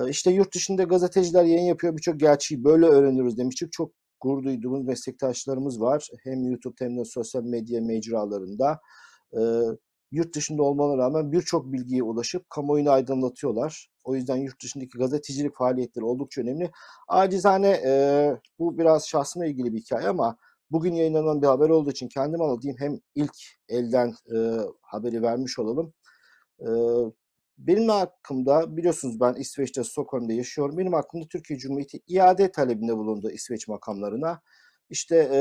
İşte 0.08 0.30
yurt 0.30 0.54
dışında 0.54 0.82
gazeteciler 0.82 1.44
yayın 1.44 1.64
yapıyor 1.66 1.96
birçok 1.96 2.20
gerçeği 2.20 2.64
böyle 2.64 2.86
öğreniyoruz 2.86 3.38
demiştik. 3.38 3.72
Çok 3.72 3.92
gurur 4.20 4.44
duyduğumuz 4.44 4.84
meslektaşlarımız 4.84 5.80
var. 5.80 6.08
Hem 6.24 6.42
YouTube 6.42 6.74
hem 6.78 6.98
de 6.98 7.04
sosyal 7.04 7.42
medya 7.42 7.80
mecralarında. 7.80 8.80
Yurt 10.12 10.34
dışında 10.34 10.62
olmalarına 10.62 11.02
rağmen 11.02 11.32
birçok 11.32 11.72
bilgiye 11.72 12.02
ulaşıp 12.02 12.50
kamuoyunu 12.50 12.90
aydınlatıyorlar. 12.90 13.88
O 14.04 14.14
yüzden 14.14 14.36
yurt 14.36 14.62
dışındaki 14.62 14.98
gazetecilik 14.98 15.56
faaliyetleri 15.56 16.04
oldukça 16.04 16.40
önemli. 16.40 16.70
Acizane 17.08 17.80
bu 18.58 18.78
biraz 18.78 19.08
şahsıma 19.08 19.46
ilgili 19.46 19.72
bir 19.72 19.78
hikaye 19.78 20.08
ama 20.08 20.36
Bugün 20.74 20.94
yayınlanan 20.94 21.42
bir 21.42 21.46
haber 21.46 21.68
olduğu 21.68 21.90
için 21.90 22.08
kendim 22.08 22.42
anlatayım. 22.42 22.76
Hem 22.80 23.00
ilk 23.14 23.36
elden 23.68 24.14
e, 24.34 24.36
haberi 24.82 25.22
vermiş 25.22 25.58
olalım. 25.58 25.94
E, 26.60 26.68
benim 27.58 27.88
hakkımda 27.88 28.76
biliyorsunuz 28.76 29.20
ben 29.20 29.34
İsveç'te 29.34 29.84
Stockholm'da 29.84 30.32
yaşıyorum. 30.32 30.78
Benim 30.78 30.92
hakkımda 30.92 31.26
Türkiye 31.28 31.58
Cumhuriyeti 31.58 32.00
iade 32.06 32.52
talebinde 32.52 32.96
bulundu 32.96 33.30
İsveç 33.30 33.68
makamlarına. 33.68 34.40
İşte 34.90 35.16
e, 35.16 35.40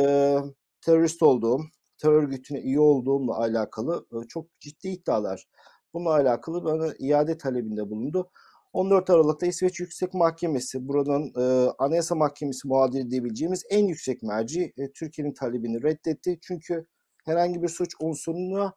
terörist 0.82 1.24
olduğum, 1.24 1.62
terör 1.98 2.24
örgütüne 2.24 2.60
üye 2.60 2.80
olduğumla 2.80 3.38
alakalı 3.38 4.06
e, 4.12 4.28
çok 4.28 4.60
ciddi 4.60 4.88
iddialar. 4.88 5.48
Bununla 5.94 6.12
alakalı 6.12 6.64
bana 6.64 6.94
iade 7.00 7.38
talebinde 7.38 7.90
bulundu. 7.90 8.32
14 8.74 9.10
Aralık'ta 9.10 9.46
İsveç 9.46 9.80
Yüksek 9.80 10.14
Mahkemesi, 10.14 10.88
buradan 10.88 11.32
e, 11.38 11.72
Anayasa 11.80 12.16
Mahkemesi 12.16 12.68
muadili 12.68 13.12
diyebileceğimiz 13.12 13.64
en 13.70 13.88
yüksek 13.88 14.24
merci 14.24 14.74
e, 14.78 14.92
Türkiye'nin 14.92 15.34
talebini 15.34 15.84
reddetti. 15.84 16.40
Çünkü 16.42 16.86
herhangi 17.26 17.64
bir 17.64 17.68
suç 17.68 17.94
unsurunu 18.02 18.74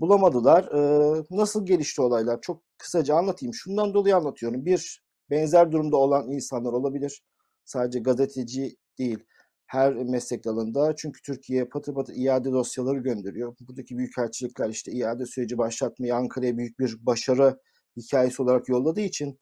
bulamadılar. 0.00 0.64
E, 0.64 1.22
nasıl 1.30 1.66
gelişti 1.66 2.02
olaylar? 2.02 2.40
Çok 2.40 2.62
kısaca 2.78 3.14
anlatayım. 3.14 3.54
Şundan 3.54 3.94
dolayı 3.94 4.16
anlatıyorum. 4.16 4.64
Bir, 4.64 5.04
benzer 5.30 5.72
durumda 5.72 5.96
olan 5.96 6.30
insanlar 6.30 6.72
olabilir. 6.72 7.22
Sadece 7.64 7.98
gazeteci 7.98 8.76
değil, 8.98 9.18
her 9.66 9.94
meslek 9.94 10.44
dalında. 10.44 10.96
Çünkü 10.96 11.22
Türkiye 11.22 11.64
patır 11.64 11.94
patır 11.94 12.14
iade 12.16 12.52
dosyaları 12.52 12.98
gönderiyor. 12.98 13.56
Buradaki 13.60 13.98
büyükelçilikler 13.98 14.68
işte 14.68 14.92
iade 14.92 15.26
süreci 15.26 15.58
başlatmayı 15.58 16.14
Ankara'ya 16.14 16.58
büyük 16.58 16.78
bir 16.78 17.06
başarı 17.06 17.58
hikayesi 17.96 18.42
olarak 18.42 18.68
yolladığı 18.68 19.00
için 19.00 19.38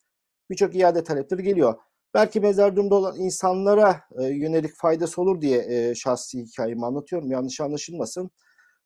birçok 0.50 0.76
iade 0.76 1.04
talepleri 1.04 1.42
geliyor. 1.42 1.74
Belki 2.14 2.42
benzer 2.42 2.76
durumda 2.76 2.94
olan 2.94 3.16
insanlara 3.16 4.00
e, 4.18 4.24
yönelik 4.24 4.76
faydası 4.76 5.22
olur 5.22 5.40
diye 5.40 5.64
e, 5.68 5.94
şahsi 5.94 6.42
hikayemi 6.42 6.86
anlatıyorum. 6.86 7.30
Yanlış 7.30 7.60
anlaşılmasın. 7.60 8.30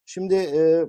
Şimdi 0.07 0.35
e, 0.35 0.87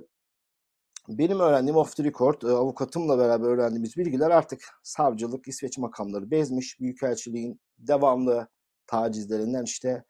benim 1.08 1.40
öğrendiğim 1.40 1.76
off 1.76 1.96
the 1.96 2.04
record, 2.04 2.42
e, 2.42 2.46
avukatımla 2.46 3.18
beraber 3.18 3.48
öğrendiğimiz 3.48 3.96
bilgiler 3.96 4.30
artık 4.30 4.60
savcılık, 4.82 5.48
İsveç 5.48 5.78
makamları 5.78 6.30
bezmiş. 6.30 6.80
Büyükelçiliğin 6.80 7.60
devamlı 7.78 8.48
tacizlerinden 8.86 9.64
işte 9.64 10.04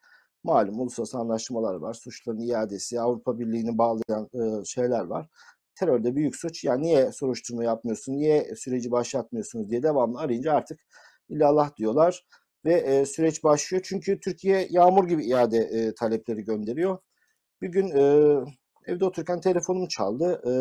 malum 0.45 0.81
uluslararası 0.81 1.19
anlaşmalar 1.19 1.75
var. 1.75 1.95
Suçların 1.95 2.41
iadesi, 2.41 3.01
Avrupa 3.01 3.39
Birliği'ni 3.39 3.79
bağlayan 3.79 4.29
e, 4.35 4.65
şeyler 4.65 5.05
var 5.05 5.29
terörde 5.81 6.17
büyük 6.17 6.37
suç. 6.37 6.65
Yani 6.65 6.83
niye 6.83 7.13
soruşturma 7.13 7.65
yapmıyorsun, 7.65 8.13
niye 8.13 8.55
süreci 8.57 8.91
başlatmıyorsunuz 8.91 9.71
diye 9.71 9.83
devamlı 9.83 10.21
arayınca 10.21 10.53
artık 10.53 10.81
illallah 11.29 11.77
diyorlar 11.77 12.25
ve 12.65 12.75
e, 12.75 13.07
süreç 13.07 13.45
başlıyor. 13.45 13.83
Çünkü 13.87 14.21
Türkiye 14.21 14.67
yağmur 14.71 15.09
gibi 15.09 15.25
iade 15.25 15.59
e, 15.59 15.95
talepleri 15.95 16.45
gönderiyor. 16.45 16.99
Bir 17.63 17.69
gün 17.69 17.89
e, 17.89 18.03
evde 18.87 19.05
otururken 19.05 19.41
telefonum 19.41 19.89
çaldı. 19.89 20.43
E, 20.47 20.53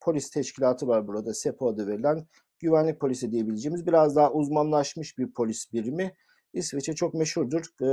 polis 0.00 0.30
teşkilatı 0.30 0.88
var 0.88 1.06
burada, 1.06 1.34
SEPO 1.34 1.68
adı 1.68 1.86
verilen 1.86 2.26
güvenlik 2.58 3.00
polisi 3.00 3.32
diyebileceğimiz 3.32 3.86
biraz 3.86 4.16
daha 4.16 4.32
uzmanlaşmış 4.32 5.18
bir 5.18 5.32
polis 5.32 5.72
birimi. 5.72 6.14
İsveç'e 6.52 6.94
çok 6.94 7.14
meşhurdur. 7.14 7.62
E, 7.82 7.88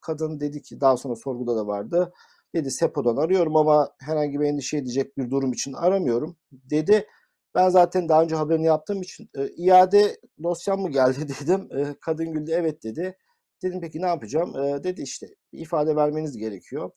kadın 0.00 0.40
dedi 0.40 0.62
ki 0.62 0.80
daha 0.80 0.96
sonra 0.96 1.16
sorguda 1.16 1.56
da 1.56 1.66
vardı. 1.66 2.12
Dedi 2.54 2.70
SEPO'dan 2.70 3.16
arıyorum 3.16 3.56
ama 3.56 3.90
herhangi 4.00 4.40
bir 4.40 4.46
endişe 4.46 4.76
edecek 4.76 5.18
bir 5.18 5.30
durum 5.30 5.52
için 5.52 5.72
aramıyorum. 5.72 6.36
Dedi 6.52 7.06
ben 7.54 7.68
zaten 7.68 8.08
daha 8.08 8.22
önce 8.22 8.34
haberini 8.34 8.66
yaptığım 8.66 9.02
için 9.02 9.30
e, 9.34 9.48
iade 9.48 10.20
dosyam 10.42 10.80
mı 10.80 10.90
geldi 10.90 11.28
dedim. 11.40 11.68
E, 11.78 11.94
kadın 12.00 12.32
güldü 12.32 12.50
evet 12.54 12.82
dedi. 12.84 13.18
Dedim 13.62 13.80
peki 13.80 14.02
ne 14.02 14.06
yapacağım? 14.06 14.56
E, 14.56 14.84
dedi 14.84 15.02
işte 15.02 15.26
ifade 15.52 15.96
vermeniz 15.96 16.36
gerekiyor. 16.36 16.90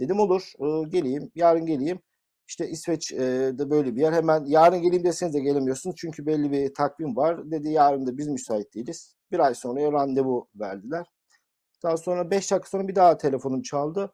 Dedim 0.00 0.20
olur 0.20 0.52
e, 0.60 0.88
geleyim 0.88 1.30
yarın 1.34 1.66
geleyim. 1.66 2.00
İşte 2.48 2.68
İsveç'de 2.68 3.70
böyle 3.70 3.96
bir 3.96 4.00
yer. 4.00 4.12
Hemen 4.12 4.44
yarın 4.44 4.82
geleyim 4.82 5.04
deseniz 5.04 5.34
de 5.34 5.40
gelemiyorsunuz. 5.40 5.96
Çünkü 5.98 6.26
belli 6.26 6.52
bir 6.52 6.74
takvim 6.74 7.16
var. 7.16 7.50
Dedi 7.50 7.68
yarın 7.70 8.06
da 8.06 8.18
biz 8.18 8.28
müsait 8.28 8.74
değiliz. 8.74 9.16
Bir 9.32 9.38
ay 9.38 9.54
sonra 9.54 9.92
randevu 9.92 10.48
verdiler. 10.54 11.06
Daha 11.82 11.96
sonra 11.96 12.30
5 12.30 12.50
dakika 12.50 12.68
sonra 12.68 12.88
bir 12.88 12.94
daha 12.94 13.16
telefonum 13.16 13.62
çaldı. 13.62 14.12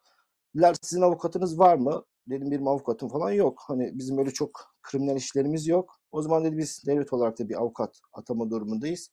Sizin 0.82 1.02
avukatınız 1.02 1.58
var 1.58 1.76
mı? 1.76 2.04
Dedim 2.30 2.50
benim 2.50 2.68
avukatım 2.68 3.08
falan 3.08 3.30
yok. 3.30 3.62
Hani 3.66 3.90
bizim 3.98 4.18
öyle 4.18 4.30
çok 4.30 4.50
kriminal 4.82 5.16
işlerimiz 5.16 5.66
yok. 5.66 5.96
O 6.12 6.22
zaman 6.22 6.44
dedi 6.44 6.58
biz 6.58 6.82
devlet 6.86 7.12
olarak 7.12 7.38
da 7.38 7.48
bir 7.48 7.54
avukat 7.54 8.00
atama 8.12 8.50
durumundayız. 8.50 9.10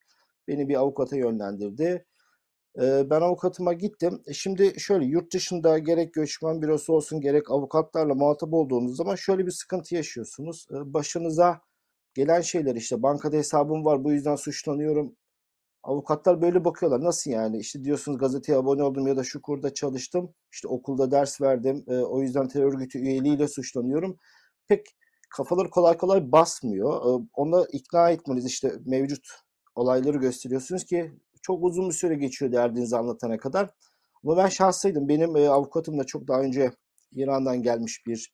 Beni 0.48 0.70
bir 0.70 0.76
avukata 0.76 1.18
yönlendirdi. 1.18 2.06
Ben 2.80 3.22
avukatıma 3.22 3.74
gittim. 3.74 4.22
E 4.28 4.34
şimdi 4.34 4.74
şöyle 4.80 5.06
yurt 5.06 5.34
dışında 5.34 5.78
gerek 5.80 6.14
göçmen 6.14 6.62
bürosu 6.62 6.94
olsun 6.94 7.22
gerek 7.22 7.52
avukatlarla 7.52 8.16
muhatap 8.16 8.54
olduğunuz 8.54 8.98
zaman 8.98 9.16
şöyle 9.16 9.46
bir 9.46 9.52
sıkıntı 9.52 9.96
yaşıyorsunuz. 9.96 10.68
Başınıza 10.72 11.62
gelen 12.14 12.42
şeyler 12.42 12.76
işte 12.76 13.04
bankada 13.04 13.38
hesabım 13.38 13.86
var 13.86 14.04
bu 14.04 14.12
yüzden 14.12 14.36
suçlanıyorum 14.36 15.16
Avukatlar 15.84 16.42
böyle 16.42 16.66
bakıyorlar. 16.66 17.04
Nasıl 17.04 17.32
yani? 17.32 17.60
İşte 17.60 17.84
diyorsunuz 17.84 18.18
gazeteye 18.18 18.58
abone 18.58 18.84
oldum 18.84 19.08
ya 19.08 19.18
da 19.18 19.24
şu 19.24 19.42
kurda 19.42 19.74
çalıştım. 19.74 20.34
İşte 20.52 20.68
okulda 20.68 21.12
ders 21.12 21.42
verdim. 21.42 21.84
E, 21.88 21.98
o 21.98 22.22
yüzden 22.22 22.48
terör 22.48 22.74
örgütü 22.74 23.00
üyeliğiyle 23.00 23.48
suçlanıyorum. 23.48 24.18
Pek 24.68 24.86
kafaları 25.30 25.70
kolay 25.70 25.98
kolay 25.98 26.32
basmıyor. 26.32 26.94
E, 26.94 27.28
ona 27.34 27.66
ikna 27.72 28.10
etmeniz 28.10 28.46
işte 28.46 28.72
mevcut 28.86 29.28
olayları 29.76 30.18
gösteriyorsunuz 30.18 30.84
ki 30.86 31.12
çok 31.42 31.64
uzun 31.64 31.90
bir 31.90 31.94
süre 31.94 32.16
geçiyor 32.16 32.52
derdinizi 32.52 32.98
anlatana 32.98 33.38
kadar. 33.38 33.70
Ama 34.24 34.38
ben 34.38 34.48
şahsıydım. 34.48 35.10
Benim 35.10 35.36
e, 35.36 35.50
avukatım 35.50 36.00
da 36.00 36.04
çok 36.04 36.28
daha 36.28 36.42
önce 36.42 36.72
İran'dan 37.12 37.64
gelmiş 37.64 38.08
bir 38.08 38.34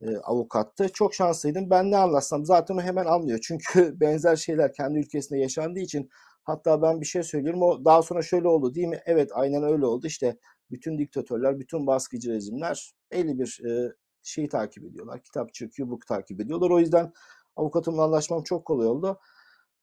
e, 0.00 0.16
avukattı. 0.16 0.88
Çok 0.94 1.14
şanslıydım. 1.14 1.70
Ben 1.70 1.90
ne 1.90 1.96
anlatsam 1.96 2.44
zaten 2.44 2.76
o 2.76 2.80
hemen 2.80 3.04
anlıyor. 3.04 3.38
Çünkü 3.42 3.94
benzer 4.00 4.36
şeyler 4.36 4.72
kendi 4.72 4.98
ülkesinde 4.98 5.38
yaşandığı 5.38 5.80
için 5.80 6.08
Hatta 6.44 6.82
ben 6.82 7.00
bir 7.00 7.06
şey 7.06 7.22
söylüyorum 7.22 7.62
o 7.62 7.84
daha 7.84 8.02
sonra 8.02 8.22
şöyle 8.22 8.48
oldu 8.48 8.74
değil 8.74 8.86
mi? 8.86 9.00
Evet 9.06 9.30
aynen 9.34 9.62
öyle 9.62 9.86
oldu. 9.86 10.06
İşte 10.06 10.36
bütün 10.70 10.98
diktatörler, 10.98 11.58
bütün 11.60 11.86
baskıcı 11.86 12.30
rejimler 12.32 12.92
belli 13.12 13.38
bir 13.38 13.60
e, 13.68 13.92
şeyi 14.22 14.48
takip 14.48 14.84
ediyorlar. 14.84 15.22
Kitap 15.22 15.54
çıkıyor, 15.54 15.90
bu 15.90 15.98
takip 16.08 16.40
ediyorlar. 16.40 16.70
O 16.70 16.80
yüzden 16.80 17.12
avukatımla 17.56 18.02
anlaşmam 18.04 18.42
çok 18.42 18.64
kolay 18.64 18.86
oldu. 18.86 19.18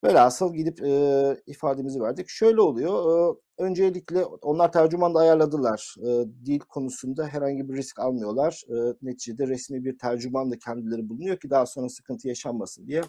Velhasıl 0.04 0.54
gidip 0.54 0.84
e, 0.84 1.42
ifademizi 1.46 2.02
verdik. 2.02 2.30
Şöyle 2.30 2.62
oluyor. 2.62 3.36
E, 3.58 3.64
öncelikle 3.64 4.26
onlar 4.26 4.72
tercüman 4.72 5.16
da 5.16 5.20
ayarladılar. 5.20 5.96
E, 6.00 6.26
dil 6.46 6.60
konusunda 6.60 7.28
herhangi 7.28 7.70
bir 7.70 7.74
risk 7.78 8.00
almıyorlar. 8.00 8.64
E, 8.70 8.96
neticede 9.02 9.48
resmi 9.48 9.86
bir 9.86 9.98
tercüman 9.98 10.52
da 10.52 10.60
kendileri 10.60 11.10
bulunuyor 11.10 11.38
ki 11.38 11.50
daha 11.50 11.66
sonra 11.66 11.90
sıkıntı 11.90 12.28
yaşanmasın 12.28 12.88
diye. 12.88 13.02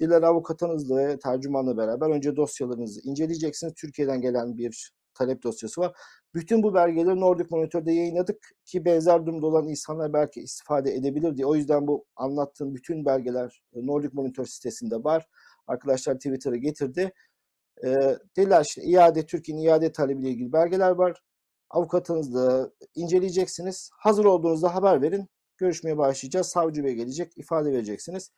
Diler 0.00 0.22
avukatınızla 0.22 1.18
tercümanla 1.18 1.76
beraber 1.76 2.10
önce 2.10 2.36
dosyalarınızı 2.36 3.00
inceleyeceksiniz. 3.04 3.74
Türkiye'den 3.74 4.20
gelen 4.20 4.58
bir 4.58 4.92
talep 5.14 5.42
dosyası 5.42 5.80
var. 5.80 5.92
Bütün 6.34 6.62
bu 6.62 6.74
belgeleri 6.74 7.20
Nordic 7.20 7.46
Monitor'da 7.50 7.90
yayınladık 7.90 8.50
ki 8.64 8.84
benzer 8.84 9.26
durumda 9.26 9.46
olan 9.46 9.68
insanlar 9.68 10.12
belki 10.12 10.40
istifade 10.40 10.94
edebilir 10.94 11.36
diye. 11.36 11.46
O 11.46 11.54
yüzden 11.54 11.86
bu 11.86 12.04
anlattığım 12.16 12.74
bütün 12.74 13.04
belgeler 13.04 13.62
e, 13.72 13.86
Nordic 13.86 14.10
Monitor 14.12 14.44
sitesinde 14.44 15.04
var. 15.04 15.26
Arkadaşlar 15.66 16.14
Twitter'a 16.14 16.56
getirdi. 16.56 17.12
E, 17.84 17.88
dediler 18.36 18.64
işte 18.64 18.82
iade, 18.82 19.26
Türkiye'nin 19.26 19.62
iade 19.62 19.92
talebiyle 19.92 20.30
ilgili 20.30 20.52
belgeler 20.52 20.90
var. 20.90 21.22
Avukatınızla 21.70 22.70
inceleyeceksiniz. 22.94 23.90
Hazır 23.92 24.24
olduğunuzda 24.24 24.74
haber 24.74 25.02
verin. 25.02 25.28
Görüşmeye 25.58 25.98
başlayacağız. 25.98 26.46
Savcı 26.46 26.84
Bey 26.84 26.94
gelecek, 26.94 27.38
ifade 27.38 27.72
vereceksiniz. 27.72 28.30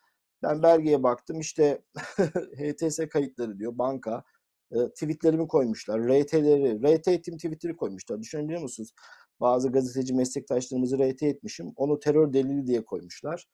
Ben 0.43 0.63
belgeye 0.63 1.03
baktım 1.03 1.41
işte 1.41 1.83
HTS 2.59 3.01
kayıtları 3.09 3.59
diyor 3.59 3.79
banka. 3.79 4.25
E, 4.73 4.89
tweetlerimi 4.89 5.49
koymuşlar. 5.49 6.01
RT'leri, 6.01 6.97
RT 6.99 7.09
ettiğim 7.09 7.37
tweetleri 7.39 7.77
koymuşlar. 7.77 8.21
Düşünebiliyor 8.21 8.63
musunuz? 8.63 8.93
Bazı 9.41 9.73
gazeteci 9.73 10.15
meslektaşlarımızı 10.15 10.99
RT 10.99 11.23
etmişim. 11.23 11.73
Onu 11.77 11.99
terör 12.01 12.33
delili 12.33 12.67
diye 12.67 12.85
koymuşlar. 12.85 13.47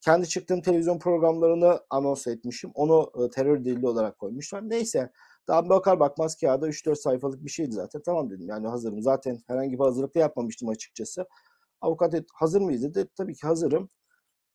Kendi 0.00 0.28
çıktığım 0.28 0.62
televizyon 0.62 0.98
programlarını 0.98 1.80
anons 1.90 2.26
etmişim. 2.26 2.70
Onu 2.74 3.12
e, 3.24 3.30
terör 3.30 3.64
delili 3.64 3.86
olarak 3.86 4.18
koymuşlar. 4.18 4.70
Neyse 4.70 5.10
daha 5.48 5.68
bakar 5.68 6.00
bakmaz 6.00 6.36
kağıda 6.36 6.68
3-4 6.68 6.96
sayfalık 6.96 7.44
bir 7.44 7.50
şeydi 7.50 7.72
zaten. 7.72 8.02
Tamam 8.02 8.30
dedim 8.30 8.48
yani 8.48 8.68
hazırım. 8.68 9.02
Zaten 9.02 9.38
herhangi 9.46 9.72
bir 9.72 9.84
hazırlık 9.84 10.14
da 10.14 10.18
yapmamıştım 10.18 10.68
açıkçası. 10.68 11.26
Avukat 11.80 12.14
et, 12.14 12.26
hazır 12.34 12.60
mıyız 12.60 12.82
dedi. 12.82 13.08
Tabii 13.16 13.34
ki 13.34 13.46
hazırım. 13.46 13.90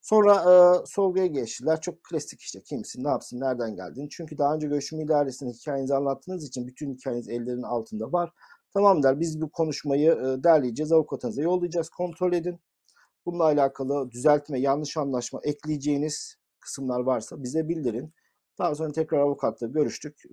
Sonra 0.02 0.34
e, 0.36 0.86
sorguya 0.86 1.26
geçtiler. 1.26 1.82
Çok 1.82 2.04
klasik 2.04 2.42
işte 2.42 2.62
kimsin, 2.64 3.04
ne 3.04 3.08
yapsın, 3.08 3.40
nereden 3.40 3.76
geldin. 3.76 4.08
Çünkü 4.12 4.38
daha 4.38 4.56
önce 4.56 4.68
göçmen 4.68 5.00
idaresinin 5.00 5.54
hikayenizi 5.54 5.96
anlattığınız 5.96 6.48
için 6.48 6.68
bütün 6.68 6.94
hikayeniz 6.94 7.30
ellerinin 7.30 7.64
altında 7.64 8.12
var. 8.12 8.34
Tamam 8.74 9.04
der 9.04 9.20
biz 9.20 9.42
bu 9.42 9.50
konuşmayı 9.52 10.12
e, 10.12 10.44
derleyeceğiz, 10.44 10.92
avukatınıza 10.92 11.42
yollayacağız, 11.42 11.90
kontrol 11.90 12.34
edin. 12.34 12.60
Bununla 13.26 13.44
alakalı 13.44 14.12
düzeltme, 14.12 14.60
yanlış 14.60 14.98
anlaşma 14.98 15.40
ekleyeceğiniz 15.44 16.36
kısımlar 16.60 17.00
varsa 17.00 17.44
bize 17.44 17.70
bildirin. 17.70 18.14
Daha 18.60 18.76
sonra 18.76 18.92
tekrar 18.92 19.20
avukatla 19.20 19.68
görüştük. 19.68 20.24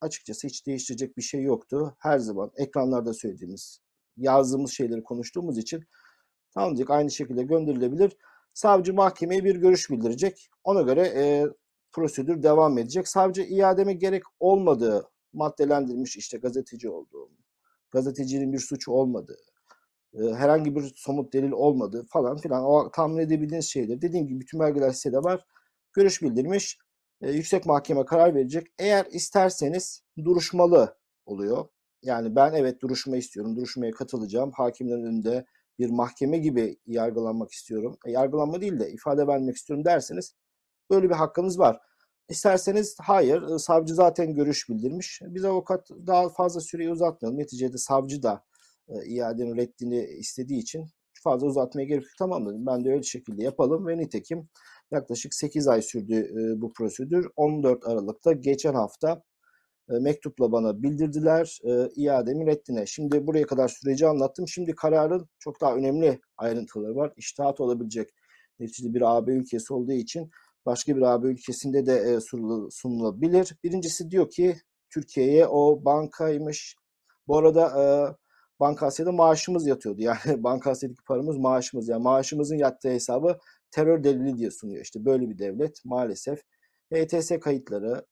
Açıkçası 0.00 0.46
hiç 0.46 0.66
değiştirecek 0.66 1.16
bir 1.16 1.22
şey 1.22 1.42
yoktu. 1.42 1.96
Her 1.98 2.18
zaman 2.18 2.50
ekranlarda 2.56 3.12
söylediğimiz, 3.14 3.80
yazdığımız 4.16 4.70
şeyleri 4.70 5.02
konuştuğumuz 5.02 5.58
için 5.58 5.84
tamam 6.54 6.70
diyecek 6.70 6.90
aynı 6.90 7.10
şekilde 7.10 7.42
gönderilebilir. 7.42 8.16
Savcı 8.56 8.94
mahkemeye 8.94 9.44
bir 9.44 9.56
görüş 9.56 9.90
bildirecek. 9.90 10.50
Ona 10.64 10.82
göre 10.82 11.00
e, 11.00 11.46
prosedür 11.92 12.42
devam 12.42 12.78
edecek. 12.78 13.08
Savcı 13.08 13.42
iademe 13.42 13.92
gerek 13.92 14.22
olmadığı 14.40 15.10
maddelendirilmiş 15.32 16.16
işte 16.16 16.38
gazeteci 16.38 16.90
olduğum, 16.90 17.30
gazetecinin 17.90 18.52
bir 18.52 18.58
suçu 18.58 18.92
olmadığı, 18.92 19.38
e, 20.14 20.18
herhangi 20.34 20.76
bir 20.76 20.92
somut 20.96 21.32
delil 21.32 21.50
olmadığı 21.50 22.06
falan 22.06 22.36
filan 22.36 22.64
o 22.64 22.90
tahmin 22.90 23.18
edebildiğiniz 23.18 23.66
şeyler. 23.66 24.02
Dediğim 24.02 24.26
gibi 24.26 24.40
bütün 24.40 24.60
belgeler 24.60 24.90
sitede 24.90 25.18
var. 25.18 25.46
Görüş 25.92 26.22
bildirmiş. 26.22 26.78
E, 27.22 27.30
yüksek 27.30 27.66
mahkeme 27.66 28.04
karar 28.04 28.34
verecek. 28.34 28.66
Eğer 28.78 29.06
isterseniz 29.10 30.02
duruşmalı 30.24 30.96
oluyor. 31.26 31.68
Yani 32.02 32.36
ben 32.36 32.52
evet 32.52 32.82
duruşma 32.82 33.16
istiyorum. 33.16 33.56
Duruşmaya 33.56 33.92
katılacağım. 33.92 34.50
Hakimlerin 34.50 35.04
önünde 35.04 35.46
bir 35.78 35.90
mahkeme 35.90 36.38
gibi 36.38 36.76
yargılanmak 36.86 37.52
istiyorum. 37.52 37.96
E, 38.06 38.10
yargılanma 38.10 38.60
değil 38.60 38.80
de 38.80 38.90
ifade 38.90 39.26
vermek 39.26 39.56
istiyorum 39.56 39.84
derseniz 39.84 40.34
böyle 40.90 41.10
bir 41.10 41.14
hakkınız 41.14 41.58
var. 41.58 41.80
İsterseniz 42.28 42.96
hayır, 43.00 43.42
e, 43.42 43.58
savcı 43.58 43.94
zaten 43.94 44.34
görüş 44.34 44.68
bildirmiş. 44.68 45.20
Biz 45.26 45.44
avukat 45.44 45.90
daha 46.06 46.28
fazla 46.28 46.60
süreyi 46.60 46.90
uzatmayalım. 46.90 47.38
Neticede 47.38 47.78
savcı 47.78 48.22
da 48.22 48.44
e, 48.88 49.06
iadenin 49.06 49.56
reddini 49.56 50.04
istediği 50.04 50.58
için 50.58 50.86
fazla 51.22 51.46
uzatmaya 51.46 51.84
gerek 51.84 52.02
yok. 52.02 52.12
Tamam 52.18 52.46
dedim. 52.46 52.66
Ben 52.66 52.84
de 52.84 52.90
öyle 52.90 53.02
şekilde 53.02 53.44
yapalım 53.44 53.86
ve 53.86 53.98
nitekim 53.98 54.48
yaklaşık 54.90 55.34
8 55.34 55.68
ay 55.68 55.82
sürdü 55.82 56.14
e, 56.14 56.60
bu 56.60 56.72
prosedür. 56.72 57.28
14 57.36 57.86
Aralık'ta 57.86 58.32
geçen 58.32 58.74
hafta 58.74 59.22
mektupla 59.88 60.52
bana 60.52 60.82
bildirdiler 60.82 61.58
e, 61.64 61.88
iademin 61.96 62.46
reddine. 62.46 62.86
Şimdi 62.86 63.26
buraya 63.26 63.46
kadar 63.46 63.68
süreci 63.68 64.06
anlattım. 64.06 64.48
Şimdi 64.48 64.74
kararın 64.74 65.28
çok 65.38 65.60
daha 65.60 65.74
önemli 65.74 66.20
ayrıntıları 66.36 66.96
var. 66.96 67.12
İştihat 67.16 67.60
olabilecek 67.60 68.10
neticede 68.60 68.94
bir 68.94 69.16
AB 69.16 69.32
ülkesi 69.32 69.74
olduğu 69.74 69.92
için 69.92 70.30
başka 70.66 70.96
bir 70.96 71.02
AB 71.02 71.28
ülkesinde 71.28 71.86
de 71.86 71.96
e, 71.96 72.20
sunul- 72.20 72.70
sunulabilir. 72.70 73.56
Birincisi 73.64 74.10
diyor 74.10 74.30
ki 74.30 74.56
Türkiye'ye 74.90 75.46
o 75.46 75.84
bankaymış. 75.84 76.76
Bu 77.28 77.38
arada 77.38 77.66
e, 77.82 77.84
Banka 78.60 78.86
Asya'da 78.86 79.12
maaşımız 79.12 79.66
yatıyordu. 79.66 80.00
Yani 80.02 80.44
Banka 80.44 80.70
Asya'daki 80.70 81.04
paramız 81.04 81.36
maaşımız. 81.36 81.88
Yani 81.88 82.02
maaşımızın 82.02 82.56
yattığı 82.56 82.88
hesabı 82.88 83.38
terör 83.70 84.04
delili 84.04 84.38
diye 84.38 84.50
sunuyor. 84.50 84.82
İşte 84.82 85.04
böyle 85.04 85.30
bir 85.30 85.38
devlet 85.38 85.84
maalesef. 85.84 86.40
ETS 86.90 87.30
kayıtları 87.40 88.06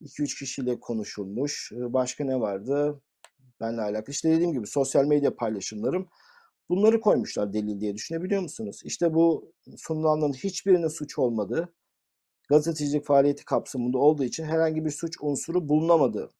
2-3 0.00 0.38
kişiyle 0.38 0.80
konuşulmuş. 0.80 1.72
Başka 1.74 2.24
ne 2.24 2.40
vardı? 2.40 3.00
Benle 3.60 3.80
alakalı. 3.80 4.10
İşte 4.10 4.30
dediğim 4.30 4.52
gibi 4.52 4.66
sosyal 4.66 5.04
medya 5.04 5.36
paylaşımlarım. 5.36 6.08
Bunları 6.68 7.00
koymuşlar 7.00 7.52
delil 7.52 7.80
diye 7.80 7.94
düşünebiliyor 7.94 8.42
musunuz? 8.42 8.80
İşte 8.84 9.14
bu 9.14 9.52
sunulanların 9.76 10.32
hiçbirinin 10.32 10.88
suç 10.88 11.18
olmadığı, 11.18 11.74
gazetecilik 12.48 13.06
faaliyeti 13.06 13.44
kapsamında 13.44 13.98
olduğu 13.98 14.24
için 14.24 14.44
herhangi 14.44 14.84
bir 14.84 14.90
suç 14.90 15.16
unsuru 15.20 15.68
bulunamadığı. 15.68 16.30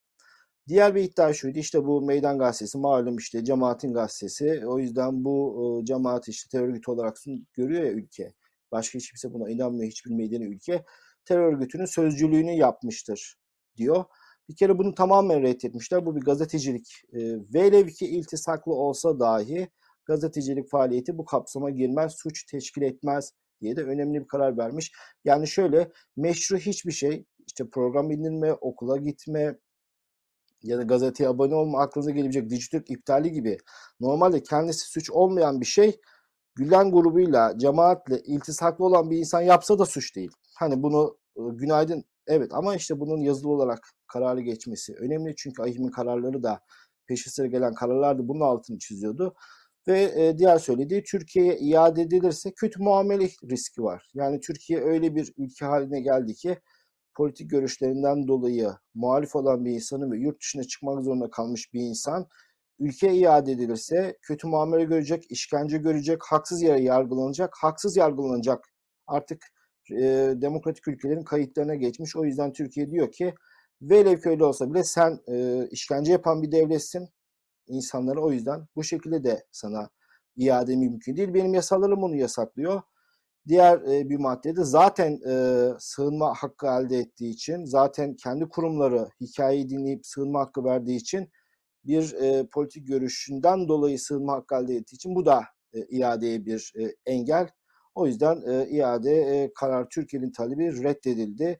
Diğer 0.67 0.95
bir 0.95 1.03
iddia 1.03 1.33
şuydu 1.33 1.59
işte 1.59 1.85
bu 1.85 2.01
meydan 2.01 2.39
gazetesi 2.39 2.77
malum 2.77 3.17
işte 3.17 3.45
cemaatin 3.45 3.93
gazetesi. 3.93 4.63
O 4.67 4.79
yüzden 4.79 5.25
bu 5.25 5.81
cemaat 5.83 6.27
işte 6.27 6.49
terör 6.49 6.67
örgütü 6.69 6.91
olarak 6.91 7.17
görüyor 7.53 7.83
ya 7.83 7.91
ülke. 7.91 8.33
Başka 8.71 8.99
hiç 8.99 9.09
kimse 9.09 9.33
buna 9.33 9.49
inanmıyor 9.49 9.91
hiçbir 9.91 10.11
medeni 10.11 10.45
ülke. 10.45 10.85
Terör 11.25 11.53
örgütünün 11.53 11.85
sözcülüğünü 11.85 12.51
yapmıştır 12.51 13.38
diyor. 13.79 14.05
Bir 14.49 14.55
kere 14.55 14.77
bunu 14.77 14.95
tamamen 14.95 15.41
reddetmişler. 15.41 16.05
Bu 16.05 16.15
bir 16.15 16.21
gazetecilik 16.21 17.03
e, 17.13 17.19
velev 17.53 17.87
ki 17.87 18.07
iltisaklı 18.07 18.73
olsa 18.73 19.19
dahi 19.19 19.69
gazetecilik 20.05 20.69
faaliyeti 20.69 21.17
bu 21.17 21.25
kapsama 21.25 21.69
girmez, 21.69 22.13
suç 22.15 22.45
teşkil 22.45 22.81
etmez 22.81 23.33
diye 23.61 23.75
de 23.75 23.83
önemli 23.83 24.21
bir 24.21 24.27
karar 24.27 24.57
vermiş. 24.57 24.91
Yani 25.25 25.47
şöyle 25.47 25.91
meşru 26.17 26.57
hiçbir 26.57 26.91
şey 26.91 27.25
işte 27.47 27.69
program 27.69 28.11
indirme, 28.11 28.53
okula 28.53 28.97
gitme 28.97 29.57
ya 30.63 30.77
da 30.77 30.83
gazeteye 30.83 31.29
abone 31.29 31.55
olma 31.55 31.81
aklınıza 31.81 32.11
gelebilecek 32.11 32.49
Dijitürk 32.49 32.91
iptali 32.91 33.31
gibi 33.31 33.57
normalde 33.99 34.43
kendisi 34.43 34.87
suç 34.87 35.11
olmayan 35.11 35.61
bir 35.61 35.65
şey 35.65 35.99
Gülen 36.59 36.91
grubuyla, 36.91 37.57
cemaatle 37.57 38.19
iltisaklı 38.19 38.85
olan 38.85 39.09
bir 39.09 39.17
insan 39.17 39.41
yapsa 39.41 39.79
da 39.79 39.85
suç 39.85 40.15
değil. 40.15 40.31
Hani 40.55 40.83
bunu 40.83 41.17
günaydın 41.35 42.03
evet 42.29 42.53
ama 42.53 42.75
işte 42.75 42.99
bunun 42.99 43.21
yazılı 43.21 43.51
olarak 43.51 43.79
kararı 44.07 44.41
geçmesi 44.41 44.95
önemli 44.95 45.35
çünkü 45.37 45.61
AİHM'in 45.61 45.91
kararları 45.91 46.43
da 46.43 46.59
peşi 47.07 47.29
sıra 47.29 47.47
gelen 47.47 47.73
kararlar 47.73 48.19
da 48.19 48.27
bunun 48.27 48.41
altını 48.41 48.77
çiziyordu. 48.79 49.35
Ve 49.87 50.01
e, 50.15 50.37
diğer 50.37 50.57
söylediği 50.57 51.03
Türkiye'ye 51.03 51.57
iade 51.57 52.01
edilirse 52.01 52.53
kötü 52.53 52.83
muamele 52.83 53.29
riski 53.51 53.83
var. 53.83 54.09
Yani 54.13 54.39
Türkiye 54.39 54.81
öyle 54.81 55.15
bir 55.15 55.33
ülke 55.37 55.65
haline 55.65 56.01
geldi 56.01 56.33
ki 56.33 56.59
politik 57.15 57.49
görüşlerinden 57.49 58.27
dolayı 58.27 58.69
muhalif 58.93 59.35
olan 59.35 59.65
bir 59.65 59.71
insanın 59.71 60.11
ve 60.11 60.17
yurt 60.17 60.41
dışına 60.41 60.63
çıkmak 60.63 61.03
zorunda 61.03 61.29
kalmış 61.29 61.73
bir 61.73 61.81
insan 61.81 62.27
ülkeye 62.79 63.15
iade 63.15 63.51
edilirse 63.51 64.17
kötü 64.21 64.47
muamele 64.47 64.83
görecek, 64.83 65.31
işkence 65.31 65.77
görecek, 65.77 66.21
haksız 66.23 66.61
yere 66.61 66.81
yargılanacak, 66.81 67.53
haksız 67.61 67.97
yargılanacak. 67.97 68.65
Artık 69.07 69.45
e, 69.91 70.33
demokratik 70.41 70.87
ülkelerin 70.87 71.23
kayıtlarına 71.23 71.75
geçmiş. 71.75 72.15
O 72.15 72.25
yüzden 72.25 72.53
Türkiye 72.53 72.89
diyor 72.89 73.11
ki 73.11 73.33
velev 73.81 74.21
ki 74.21 74.29
öyle 74.29 74.43
olsa 74.43 74.73
bile 74.73 74.83
sen 74.83 75.19
e, 75.27 75.67
işkence 75.71 76.11
yapan 76.11 76.41
bir 76.41 76.51
devletsin. 76.51 77.09
İnsanlara 77.67 78.19
o 78.19 78.31
yüzden 78.31 78.67
bu 78.75 78.83
şekilde 78.83 79.23
de 79.23 79.45
sana 79.51 79.89
iade 80.37 80.75
mümkün 80.75 81.17
değil. 81.17 81.33
Benim 81.33 81.53
yasalarım 81.53 82.01
bunu 82.01 82.15
yasaklıyor. 82.15 82.81
Diğer 83.47 83.77
e, 83.77 84.09
bir 84.09 84.17
maddede 84.17 84.63
zaten 84.63 85.19
e, 85.29 85.65
sığınma 85.79 86.33
hakkı 86.33 86.67
elde 86.67 86.97
ettiği 86.97 87.29
için, 87.29 87.65
zaten 87.65 88.15
kendi 88.15 88.49
kurumları 88.49 89.09
hikayeyi 89.21 89.69
dinleyip 89.69 90.05
sığınma 90.05 90.39
hakkı 90.39 90.63
verdiği 90.63 90.97
için 90.97 91.29
bir 91.83 92.13
e, 92.13 92.47
politik 92.47 92.87
görüşünden 92.87 93.67
dolayı 93.67 93.99
sığınma 93.99 94.33
hakkı 94.33 94.55
elde 94.55 94.75
ettiği 94.75 94.95
için 94.95 95.15
bu 95.15 95.25
da 95.25 95.43
e, 95.73 95.85
iadeye 95.85 96.45
bir 96.45 96.73
e, 96.79 96.95
engel. 97.05 97.49
O 97.95 98.07
yüzden 98.07 98.41
e, 98.47 98.69
iade 98.69 99.11
e, 99.11 99.53
karar 99.53 99.89
Türkiye'nin 99.89 100.31
talebi 100.31 100.83
reddedildi. 100.83 101.57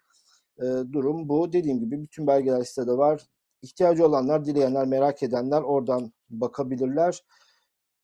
E, 0.60 0.66
durum 0.92 1.30
bu. 1.30 1.54
Dediğim 1.54 1.80
gibi 1.80 2.02
bütün 2.02 2.28
belgeler 2.28 2.64
sitede 2.64 2.92
var. 2.92 3.26
İhtiyacı 3.62 4.06
olanlar, 4.06 4.46
dileyenler, 4.46 4.88
merak 4.88 5.24
edenler 5.24 5.62
oradan 5.62 6.14
bakabilirler. 6.30 7.24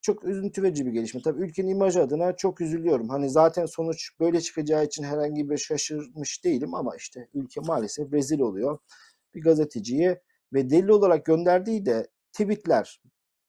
Çok 0.00 0.24
üzüntü 0.24 0.62
verici 0.62 0.86
bir 0.86 0.92
gelişme. 0.92 1.22
Tabii 1.22 1.42
ülkenin 1.42 1.68
imajı 1.68 2.02
adına 2.02 2.36
çok 2.36 2.60
üzülüyorum. 2.60 3.08
Hani 3.08 3.30
zaten 3.30 3.66
sonuç 3.66 4.10
böyle 4.20 4.40
çıkacağı 4.40 4.84
için 4.84 5.02
herhangi 5.04 5.50
bir 5.50 5.58
şaşırmış 5.58 6.44
değilim 6.44 6.74
ama 6.74 6.96
işte 6.96 7.28
ülke 7.34 7.60
maalesef 7.60 8.12
rezil 8.12 8.40
oluyor. 8.40 8.78
Bir 9.34 9.42
gazeteciyi 9.42 10.16
ve 10.52 10.70
delil 10.70 10.88
olarak 10.88 11.24
gönderdiği 11.24 11.86
de 11.86 12.08
tweetler. 12.32 13.00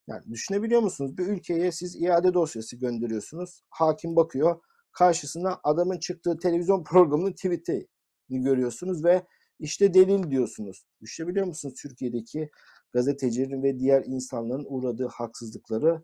Yani 0.07 0.31
düşünebiliyor 0.31 0.81
musunuz? 0.81 1.17
Bir 1.17 1.27
ülkeye 1.27 1.71
siz 1.71 1.95
iade 2.01 2.33
dosyası 2.33 2.77
gönderiyorsunuz. 2.77 3.61
Hakim 3.69 4.15
bakıyor. 4.15 4.59
Karşısına 4.97 5.59
adamın 5.63 5.99
çıktığı 5.99 6.39
televizyon 6.39 6.83
programının 6.83 7.31
tweet'i 7.31 7.87
görüyorsunuz 8.29 9.03
ve 9.03 9.25
işte 9.59 9.93
delil 9.93 10.31
diyorsunuz. 10.31 10.85
Düşünebiliyor 11.01 11.45
musunuz 11.45 11.75
Türkiye'deki 11.81 12.49
gazetecilerin 12.93 13.63
ve 13.63 13.79
diğer 13.79 14.03
insanların 14.05 14.65
uğradığı 14.67 15.07
haksızlıkları? 15.07 16.03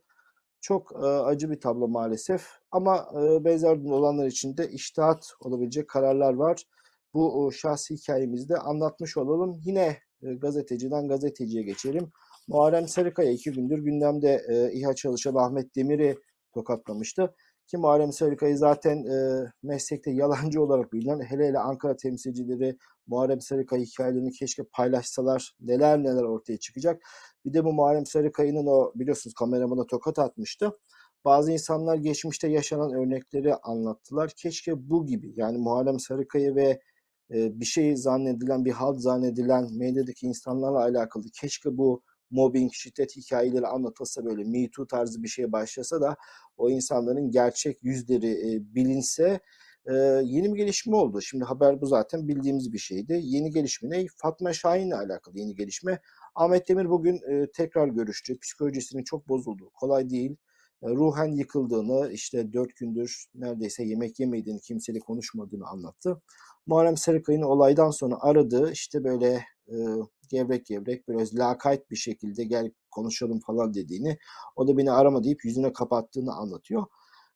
Çok 0.61 0.91
e, 0.91 1.05
acı 1.05 1.51
bir 1.51 1.59
tablo 1.59 1.87
maalesef. 1.87 2.47
Ama 2.71 3.07
e, 3.15 3.45
benzer 3.45 3.77
olanlar 3.77 4.27
için 4.27 4.57
de 4.57 4.69
iştihat 4.69 5.33
olabilecek 5.39 5.87
kararlar 5.87 6.33
var. 6.33 6.63
Bu 7.13 7.43
o, 7.43 7.51
şahsi 7.51 7.95
hikayemizi 7.95 8.49
de 8.49 8.57
anlatmış 8.57 9.17
olalım. 9.17 9.61
Yine 9.65 9.97
e, 10.23 10.33
gazeteciden 10.33 11.07
gazeteciye 11.07 11.63
geçelim. 11.63 12.11
Muharrem 12.47 12.87
Sarıkaya 12.87 13.31
iki 13.31 13.51
gündür 13.51 13.79
gündemde 13.79 14.41
e, 14.49 14.71
İHA 14.73 14.95
çalışan 14.95 15.35
Ahmet 15.35 15.75
Demir'i 15.75 16.17
tokatlamıştı. 16.53 17.35
Ki 17.67 17.77
Muharrem 17.77 18.11
Sarıkaya 18.11 18.57
zaten 18.57 18.97
e, 19.03 19.45
meslekte 19.63 20.11
yalancı 20.11 20.61
olarak 20.61 20.93
bilinen 20.93 21.21
hele 21.21 21.47
hele 21.47 21.59
Ankara 21.59 21.95
temsilcileri 21.95 22.77
Muharrem 23.07 23.41
Sarıkaya 23.41 23.83
hikayelerini 23.83 24.31
keşke 24.31 24.63
paylaşsalar 24.63 25.53
neler 25.59 25.99
neler 26.03 26.23
ortaya 26.23 26.57
çıkacak. 26.57 27.03
Bir 27.45 27.53
de 27.53 27.65
bu 27.65 27.73
Muharrem 27.73 28.05
Sarıkaya'nın 28.05 28.65
o 28.67 28.91
biliyorsunuz 28.95 29.33
kameramana 29.33 29.85
tokat 29.87 30.19
atmıştı. 30.19 30.71
Bazı 31.25 31.51
insanlar 31.51 31.95
geçmişte 31.95 32.47
yaşanan 32.47 32.93
örnekleri 32.93 33.55
anlattılar. 33.55 34.31
Keşke 34.37 34.89
bu 34.89 35.05
gibi 35.05 35.33
yani 35.35 35.57
Muharrem 35.57 35.99
Sarıkaya 35.99 36.55
ve 36.55 36.81
e, 37.33 37.59
bir 37.59 37.65
şey 37.65 37.95
zannedilen, 37.97 38.65
bir 38.65 38.71
halt 38.71 38.99
zannedilen 38.99 39.67
medyadaki 39.77 40.25
insanlarla 40.25 40.79
alakalı 40.79 41.23
keşke 41.41 41.77
bu 41.77 42.03
mobbing, 42.33 42.73
şiddet 42.73 43.15
hikayeleri 43.15 43.67
anlatılsa 43.67 44.25
böyle 44.25 44.43
Me 44.43 44.69
Too 44.71 44.87
tarzı 44.87 45.23
bir 45.23 45.27
şey 45.27 45.51
başlasa 45.51 46.01
da 46.01 46.15
o 46.57 46.69
insanların 46.69 47.31
gerçek 47.31 47.83
yüzleri 47.83 48.31
e, 48.31 48.75
bilinse 48.75 49.39
e, 49.85 49.93
yeni 50.23 50.53
bir 50.53 50.57
gelişme 50.57 50.95
oldu. 50.95 51.21
Şimdi 51.21 51.43
haber 51.43 51.81
bu 51.81 51.85
zaten 51.85 52.27
bildiğimiz 52.27 52.73
bir 52.73 52.77
şeydi. 52.77 53.19
Yeni 53.23 53.51
gelişme 53.51 53.89
ne? 53.89 54.05
Fatma 54.17 54.53
Şahin'le 54.53 54.91
alakalı 54.91 55.39
yeni 55.39 55.55
gelişme. 55.55 55.99
Ahmet 56.35 56.69
Demir 56.69 56.89
bugün 56.89 57.15
e, 57.31 57.51
tekrar 57.51 57.87
görüştü. 57.87 58.39
Psikolojisinin 58.39 59.03
çok 59.03 59.27
bozulduğu 59.27 59.69
kolay 59.69 60.09
değil. 60.09 60.35
e, 60.83 60.89
ruhen 60.89 61.31
yıkıldığını, 61.31 62.11
işte 62.11 62.53
dört 62.53 62.75
gündür 62.75 63.25
neredeyse 63.35 63.83
yemek 63.83 64.19
yemediğini, 64.19 64.59
kimseyle 64.61 64.99
konuşmadığını 64.99 65.67
anlattı. 65.67 66.21
Muharrem 66.67 66.97
Sarıkaya'nın 66.97 67.43
olaydan 67.43 67.91
sonra 67.91 68.15
aradığı 68.21 68.71
işte 68.71 69.03
böyle 69.03 69.43
e, 69.67 69.75
gevrek 70.29 70.65
gevrek 70.65 71.09
biraz 71.09 71.35
lakayt 71.35 71.91
bir 71.91 71.95
şekilde 71.95 72.43
gel 72.43 72.71
konuşalım 72.91 73.39
falan 73.39 73.73
dediğini, 73.73 74.17
o 74.55 74.67
da 74.67 74.77
beni 74.77 74.91
arama 74.91 75.23
deyip 75.23 75.45
yüzüne 75.45 75.73
kapattığını 75.73 76.33
anlatıyor. 76.33 76.85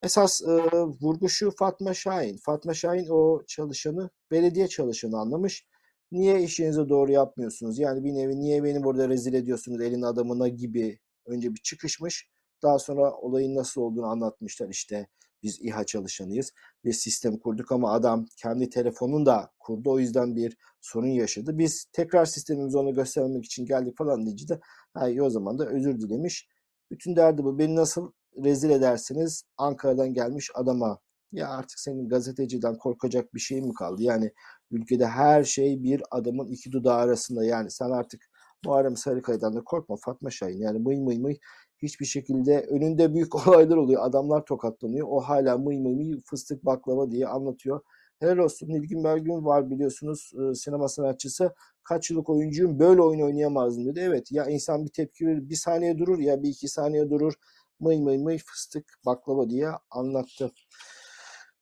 Esas 0.03 0.41
e, 0.41 0.81
vurgu 1.01 1.29
şu 1.29 1.51
Fatma 1.51 1.93
Şahin. 1.93 2.37
Fatma 2.37 2.73
Şahin 2.73 3.07
o 3.09 3.43
çalışanı 3.47 4.09
belediye 4.31 4.67
çalışanı 4.67 5.19
anlamış. 5.19 5.65
Niye 6.11 6.43
işinizi 6.43 6.89
doğru 6.89 7.11
yapmıyorsunuz? 7.11 7.79
Yani 7.79 8.03
bir 8.03 8.13
nevi 8.13 8.39
niye 8.39 8.63
beni 8.63 8.83
burada 8.83 9.09
rezil 9.09 9.33
ediyorsunuz 9.33 9.81
elin 9.81 10.01
adamına 10.01 10.47
gibi 10.47 10.99
önce 11.25 11.53
bir 11.53 11.59
çıkışmış. 11.63 12.29
Daha 12.63 12.79
sonra 12.79 13.13
olayın 13.13 13.55
nasıl 13.55 13.81
olduğunu 13.81 14.05
anlatmışlar 14.05 14.69
işte 14.69 15.07
biz 15.43 15.59
İHA 15.61 15.83
çalışanıyız. 15.85 16.51
Bir 16.85 16.93
sistem 16.93 17.37
kurduk 17.37 17.71
ama 17.71 17.91
adam 17.91 18.25
kendi 18.37 18.69
telefonunu 18.69 19.25
da 19.25 19.51
kurdu. 19.59 19.91
O 19.91 19.99
yüzden 19.99 20.35
bir 20.35 20.57
sorun 20.81 21.07
yaşadı. 21.07 21.57
Biz 21.57 21.85
tekrar 21.93 22.25
sistemimizi 22.25 22.77
ona 22.77 22.89
göstermek 22.89 23.45
için 23.45 23.65
geldik 23.65 23.97
falan 23.97 24.25
deyince 24.25 24.47
de 24.47 24.59
ha, 24.93 25.09
iyi 25.09 25.21
o 25.21 25.29
zaman 25.29 25.59
da 25.59 25.65
özür 25.69 25.99
dilemiş. 25.99 26.47
Bütün 26.91 27.15
derdi 27.15 27.43
bu. 27.43 27.59
Beni 27.59 27.75
nasıl 27.75 28.11
rezil 28.43 28.69
edersiniz 28.69 29.43
Ankara'dan 29.57 30.13
gelmiş 30.13 30.51
adama. 30.53 30.99
Ya 31.31 31.49
artık 31.49 31.79
senin 31.79 32.09
gazeteciden 32.09 32.77
korkacak 32.77 33.33
bir 33.33 33.39
şey 33.39 33.61
mi 33.61 33.73
kaldı? 33.73 34.03
Yani 34.03 34.31
ülkede 34.71 35.07
her 35.07 35.43
şey 35.43 35.83
bir 35.83 36.01
adamın 36.11 36.47
iki 36.47 36.71
dudağı 36.71 36.97
arasında. 36.97 37.45
Yani 37.45 37.71
sen 37.71 37.89
artık 37.89 38.21
Muharrem 38.65 38.95
Sarıkaya'dan 38.97 39.55
da 39.55 39.63
korkma 39.63 39.95
Fatma 39.95 40.29
Şahin. 40.29 40.57
Yani 40.57 40.79
mıy 40.79 40.97
mıy 40.97 41.17
mıy 41.19 41.35
hiçbir 41.81 42.05
şekilde 42.05 42.61
önünde 42.61 43.13
büyük 43.13 43.35
olaylar 43.47 43.77
oluyor. 43.77 44.05
Adamlar 44.05 44.45
tokatlanıyor. 44.45 45.07
O 45.09 45.19
hala 45.19 45.57
mıy 45.57 45.79
mıy 45.79 45.95
mıy 45.95 46.21
fıstık 46.25 46.65
baklava 46.65 47.11
diye 47.11 47.27
anlatıyor. 47.27 47.81
Helal 48.19 48.37
olsun 48.37 48.69
Nilgün 48.69 49.03
Belgün 49.03 49.45
var 49.45 49.69
biliyorsunuz 49.69 50.31
e, 50.33 50.55
sinema 50.55 50.87
sanatçısı. 50.87 51.53
Kaç 51.83 52.09
yıllık 52.11 52.29
oyuncuyum 52.29 52.79
böyle 52.79 53.01
oyun 53.01 53.21
oynayamazdım 53.21 53.85
dedi. 53.85 53.99
Evet 53.99 54.31
ya 54.31 54.45
insan 54.45 54.85
bir 54.85 54.89
tepki 54.91 55.27
verir 55.27 55.49
bir 55.49 55.55
saniye 55.55 55.97
durur 55.97 56.19
ya 56.19 56.43
bir 56.43 56.49
iki 56.49 56.67
saniye 56.67 57.09
durur. 57.09 57.33
Mıy 57.79 57.97
mıy 57.99 58.17
mıy 58.17 58.37
fıstık 58.37 58.85
baklava 59.05 59.49
diye 59.49 59.69
anlattı. 59.91 60.51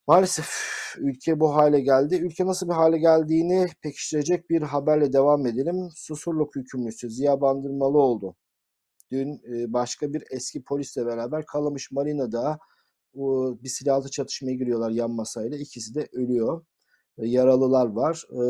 Maalesef 0.06 0.48
ülke 0.98 1.40
bu 1.40 1.54
hale 1.54 1.80
geldi. 1.80 2.16
Ülke 2.16 2.46
nasıl 2.46 2.68
bir 2.68 2.74
hale 2.74 2.98
geldiğini 2.98 3.66
pekiştirecek 3.82 4.50
bir 4.50 4.62
haberle 4.62 5.12
devam 5.12 5.46
edelim. 5.46 5.88
Susurluk 5.94 6.56
hükümlüsü 6.56 7.10
Ziya 7.10 7.40
Bandırmalı 7.40 7.98
oldu. 7.98 8.36
Dün 9.10 9.42
başka 9.72 10.12
bir 10.12 10.24
eski 10.30 10.62
polisle 10.64 11.06
beraber 11.06 11.46
Kalamış 11.46 11.92
Marina'da 11.92 12.58
bir 13.62 13.68
silahlı 13.68 14.10
çatışmaya 14.10 14.54
giriyorlar 14.54 14.90
yan 14.90 15.10
masayla. 15.10 15.58
İkisi 15.58 15.94
de 15.94 16.08
ölüyor. 16.12 16.64
E, 17.18 17.26
Yaralılar 17.28 17.86
var. 17.86 18.24
E, 18.32 18.40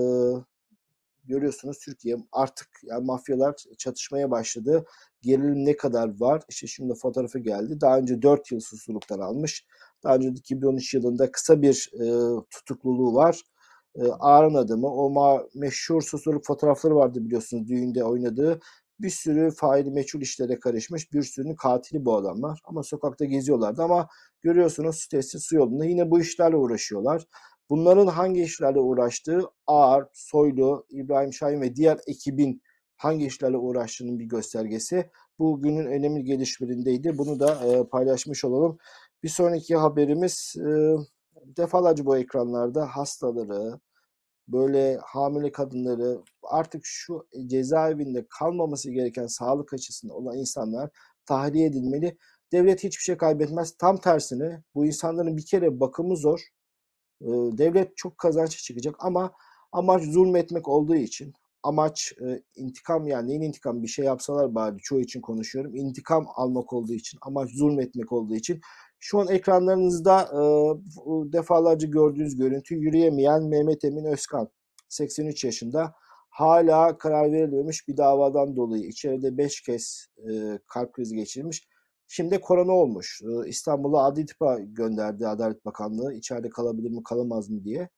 görüyorsunuz 1.25 1.79
Türkiye 1.79 2.17
artık 2.33 2.69
yani 2.83 3.05
mafyalar 3.05 3.55
çatışmaya 3.79 4.31
başladı. 4.31 4.85
Gerilim 5.23 5.65
ne 5.65 5.77
kadar 5.77 6.21
var? 6.21 6.43
İşte 6.49 6.67
şimdi 6.67 6.95
fotoğrafı 6.95 7.39
geldi. 7.39 7.81
Daha 7.81 7.99
önce 7.99 8.23
4 8.23 8.53
yıl 8.53 8.61
susurluktan 8.61 9.19
almış. 9.19 9.67
Daha 10.05 10.17
önce 10.17 10.29
2013 10.29 10.95
yılında 10.95 11.31
kısa 11.33 11.63
bir 11.63 11.91
e, 11.95 12.07
tutukluluğu 12.51 13.15
var. 13.15 13.43
E, 13.97 14.03
Ağrın 14.21 14.55
adamı 14.55 14.87
o 14.87 15.13
ma- 15.13 15.49
meşhur 15.55 16.03
susurluk 16.03 16.45
fotoğrafları 16.47 16.97
vardı 16.97 17.25
biliyorsunuz 17.25 17.69
düğünde 17.69 18.05
oynadığı. 18.05 18.61
Bir 19.01 19.11
sürü 19.11 19.51
faili 19.51 19.91
meçhul 19.91 20.21
işlere 20.21 20.59
karışmış. 20.59 21.13
Bir 21.13 21.23
sürünün 21.23 21.55
katili 21.55 22.05
bu 22.05 22.17
adamlar. 22.17 22.61
Ama 22.65 22.83
sokakta 22.83 23.25
geziyorlardı 23.25 23.83
ama 23.83 24.09
görüyorsunuz 24.43 24.97
su 24.97 25.09
testi 25.09 25.39
su 25.39 25.57
yolunda 25.57 25.85
yine 25.85 26.11
bu 26.11 26.21
işlerle 26.21 26.57
uğraşıyorlar. 26.57 27.27
Bunların 27.71 28.07
hangi 28.07 28.43
işlerle 28.43 28.81
uğraştığı 28.81 29.43
Ağar, 29.67 30.07
Soylu, 30.13 30.87
İbrahim 30.91 31.33
Şahin 31.33 31.61
ve 31.61 31.77
diğer 31.77 31.99
ekibin 32.07 32.63
hangi 32.97 33.27
işlerle 33.27 33.57
uğraştığının 33.57 34.19
bir 34.19 34.25
göstergesi. 34.25 35.11
Bu 35.39 35.63
günün 35.63 35.87
önemli 35.87 36.25
gelişmelerindeydi. 36.25 37.19
Bunu 37.19 37.41
da 37.41 37.67
e, 37.67 37.85
paylaşmış 37.85 38.45
olalım. 38.45 38.79
Bir 39.23 39.29
sonraki 39.29 39.77
haberimiz 39.77 40.55
e, 40.59 40.97
defalarca 41.57 42.07
bu 42.07 42.17
ekranlarda 42.17 42.87
hastaları, 42.87 43.81
böyle 44.49 44.99
hamile 45.03 45.53
kadınları 45.53 46.23
artık 46.43 46.81
şu 46.85 47.27
cezaevinde 47.47 48.27
kalmaması 48.31 48.91
gereken 48.91 49.27
sağlık 49.27 49.73
açısından 49.75 50.17
olan 50.17 50.39
insanlar 50.39 50.91
tahliye 51.27 51.67
edilmeli. 51.67 52.19
Devlet 52.53 52.85
hiçbir 52.85 53.03
şey 53.03 53.17
kaybetmez. 53.17 53.77
Tam 53.77 53.97
tersine 53.97 54.63
bu 54.75 54.87
insanların 54.87 55.37
bir 55.37 55.47
kere 55.47 55.81
bakımı 55.81 56.17
zor. 56.17 56.41
Ee, 57.23 57.27
Devlet 57.59 57.97
çok 57.97 58.19
kazanç 58.19 58.59
çıkacak 58.59 58.95
ama 58.99 59.33
amaç 59.73 60.03
zulmetmek 60.05 60.69
olduğu 60.69 60.97
için 60.97 61.35
amaç 61.63 62.13
e, 62.21 62.43
intikam 62.57 63.07
yani 63.07 63.29
neyin 63.29 63.43
intikam 63.43 63.83
bir 63.83 63.89
şey 63.89 64.05
yapsalar 64.05 64.55
bari 64.55 64.79
çoğu 64.79 65.01
için 65.01 65.21
konuşuyorum. 65.21 65.77
İntikam 65.77 66.27
almak 66.35 66.73
olduğu 66.73 66.93
için 66.93 67.19
amaç 67.23 67.51
zulmetmek 67.51 68.13
olduğu 68.13 68.35
için 68.35 68.61
şu 68.99 69.19
an 69.21 69.29
ekranlarınızda 69.29 70.23
e, 70.23 70.41
defalarca 71.33 71.89
gördüğünüz 71.89 72.37
görüntü 72.37 72.75
yürüyemeyen 72.75 73.45
Mehmet 73.45 73.85
Emin 73.85 74.05
Özkan 74.05 74.49
83 74.89 75.45
yaşında 75.45 75.95
hala 76.31 76.99
karar 76.99 77.33
verilmemiş 77.33 77.89
bir 77.89 77.97
davadan 77.97 78.57
dolayı 78.57 78.85
içeride 78.85 79.39
5 79.39 79.61
kez 79.61 80.07
e, 80.31 80.59
kalp 80.67 80.93
krizi 80.93 81.17
geçirmiş. 81.17 81.69
Şimdi 82.09 82.41
korona 82.41 82.73
olmuş. 82.73 83.21
E, 83.23 83.49
İstanbul'a 83.49 84.05
adli 84.05 84.27
tıpa 84.27 84.59
gönderdi 84.61 85.29
Adalet 85.29 85.65
Bakanlığı. 85.65 86.15
İçeride 86.15 86.49
kalabilir 86.49 86.91
mi 86.91 87.03
kalamaz 87.05 87.51
mı 87.51 87.65
diye. 87.65 87.89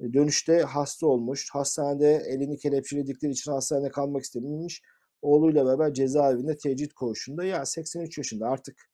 E, 0.00 0.12
dönüşte 0.12 0.60
hasta 0.62 1.06
olmuş. 1.06 1.48
Hastanede 1.52 2.22
elini 2.26 2.58
kelepçeledikleri 2.58 3.32
için 3.32 3.52
hastanede 3.52 3.90
kalmak 3.90 4.22
istememiş. 4.22 4.82
Oğluyla 5.22 5.66
beraber 5.66 5.94
cezaevinde 5.94 6.56
tecrit 6.56 6.92
koğuşunda. 6.94 7.44
Ya 7.44 7.66
83 7.66 8.18
yaşında 8.18 8.48
artık 8.48 8.89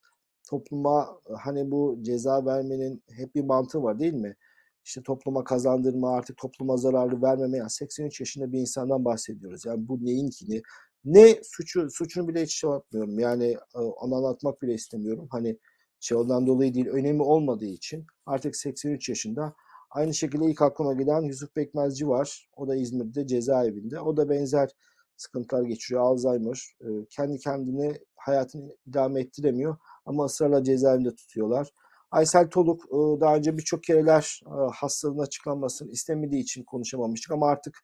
topluma 0.47 1.21
hani 1.39 1.71
bu 1.71 1.99
ceza 2.03 2.47
vermenin 2.47 3.03
hep 3.11 3.35
bir 3.35 3.45
mantığı 3.45 3.83
var 3.83 3.99
değil 3.99 4.15
mi? 4.15 4.37
İşte 4.85 5.03
topluma 5.03 5.45
kazandırma 5.45 6.11
artık 6.17 6.37
topluma 6.37 6.77
zararlı 6.77 7.23
vermeme. 7.23 7.59
Yani 7.59 7.71
83 7.71 8.21
yaşında 8.21 8.53
bir 8.53 8.59
insandan 8.59 9.05
bahsediyoruz. 9.05 9.67
Yani 9.67 9.89
bu 9.89 10.05
neyin 10.05 10.31
ki 10.31 10.63
ne? 11.05 11.39
Suçu 11.45 11.91
suçunu 11.91 12.29
bile 12.29 12.43
hiç 12.43 12.61
şey 12.61 12.71
yapmıyorum. 12.71 13.19
Yani 13.19 13.57
e, 13.75 13.79
onu 13.79 14.15
anlatmak 14.15 14.63
bile 14.63 14.75
istemiyorum. 14.75 15.29
Hani 15.31 15.59
şey 16.01 16.19
ondan 16.19 16.47
dolayı 16.47 16.75
değil 16.75 16.87
önemi 16.87 17.23
olmadığı 17.23 17.67
için 17.67 18.07
artık 18.27 18.57
83 18.57 19.09
yaşında. 19.09 19.55
Aynı 19.91 20.15
şekilde 20.15 20.45
ilk 20.45 20.63
aklıma 20.63 20.95
gelen 20.95 21.23
Yusuf 21.23 21.57
Bekmezci 21.57 22.09
var. 22.09 22.49
O 22.57 22.69
da 22.69 22.77
İzmir'de 22.77 23.27
cezaevinde. 23.27 24.01
O 24.01 24.17
da 24.17 24.29
benzer 24.29 24.71
sıkıntılar 25.17 25.63
geçiriyor. 25.63 26.03
Alzheimer. 26.03 26.77
E, 26.81 26.87
kendi 27.11 27.39
kendine 27.39 27.99
hayatını 28.17 28.77
idame 28.87 29.21
ettiremiyor 29.21 29.77
ama 30.07 30.25
ısrarla 30.25 30.65
cezaevinde 30.65 31.15
tutuyorlar. 31.15 31.73
Aysel 32.11 32.49
Toluk 32.49 32.85
e, 32.85 33.21
daha 33.21 33.37
önce 33.37 33.59
birçok 33.59 33.83
kereler 33.83 34.41
e, 34.47 34.71
hastalığın 34.75 35.19
açıklanmasını 35.19 35.91
istemediği 35.91 36.43
için 36.43 36.65
konuşamamıştık 36.65 37.33
ama 37.33 37.49
artık 37.49 37.79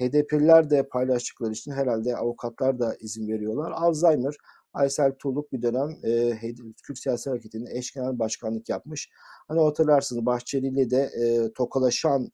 HDP'liler 0.00 0.70
de 0.70 0.88
paylaştıkları 0.88 1.52
için 1.52 1.72
herhalde 1.72 2.16
avukatlar 2.16 2.78
da 2.78 2.96
izin 3.00 3.28
veriyorlar. 3.28 3.70
Alzheimer, 3.70 4.36
Aysel 4.72 5.12
Tuğluk 5.12 5.52
bir 5.52 5.62
dönem 5.62 5.96
e, 6.04 6.38
Türk 6.86 6.98
Siyasi 6.98 7.30
Hareketi'nin 7.30 7.66
eş 7.66 7.92
genel 7.92 8.18
başkanlık 8.18 8.68
yapmış. 8.68 9.10
Hani 9.48 9.60
hatırlarsınız 9.60 10.26
Bahçeli 10.26 10.66
ile 10.66 10.90
de 10.90 11.02
e, 11.02 11.52
tokalaşan 11.52 12.28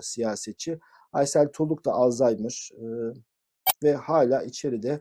siyasetçi. 0.00 0.78
Aysel 1.12 1.48
Tuğluk 1.48 1.84
da 1.84 1.92
Alzheimer 1.92 2.70
ve 3.82 3.94
hala 3.94 4.42
içeride 4.42 5.00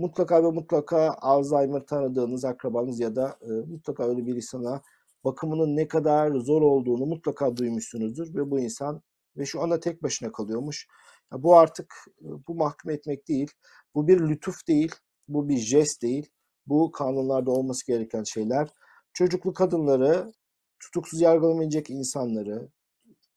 mutlaka 0.00 0.44
ve 0.44 0.50
mutlaka 0.50 1.14
Alzheimer 1.20 1.86
tanıdığınız 1.86 2.44
akrabanız 2.44 3.00
ya 3.00 3.16
da 3.16 3.38
e, 3.42 3.50
mutlaka 3.50 4.08
öyle 4.08 4.26
bir 4.26 4.36
insana 4.36 4.82
bakımının 5.24 5.76
ne 5.76 5.88
kadar 5.88 6.30
zor 6.30 6.62
olduğunu 6.62 7.06
mutlaka 7.06 7.56
duymuşsunuzdur 7.56 8.34
ve 8.34 8.50
bu 8.50 8.60
insan 8.60 9.02
ve 9.36 9.46
şu 9.46 9.62
anda 9.62 9.80
tek 9.80 10.02
başına 10.02 10.32
kalıyormuş. 10.32 10.88
Ya 11.32 11.42
bu 11.42 11.56
artık 11.56 11.94
bu 12.20 12.54
mahkum 12.54 12.90
etmek 12.90 13.28
değil. 13.28 13.50
Bu 13.94 14.08
bir 14.08 14.20
lütuf 14.20 14.66
değil. 14.68 14.94
Bu 15.28 15.48
bir 15.48 15.56
jest 15.56 16.02
değil. 16.02 16.30
Bu 16.66 16.92
kanunlarda 16.92 17.50
olması 17.50 17.86
gereken 17.86 18.22
şeyler. 18.22 18.68
Çocuklu 19.12 19.54
kadınları, 19.54 20.32
tutuksuz 20.80 21.20
yargılamayacak 21.20 21.90
insanları 21.90 22.68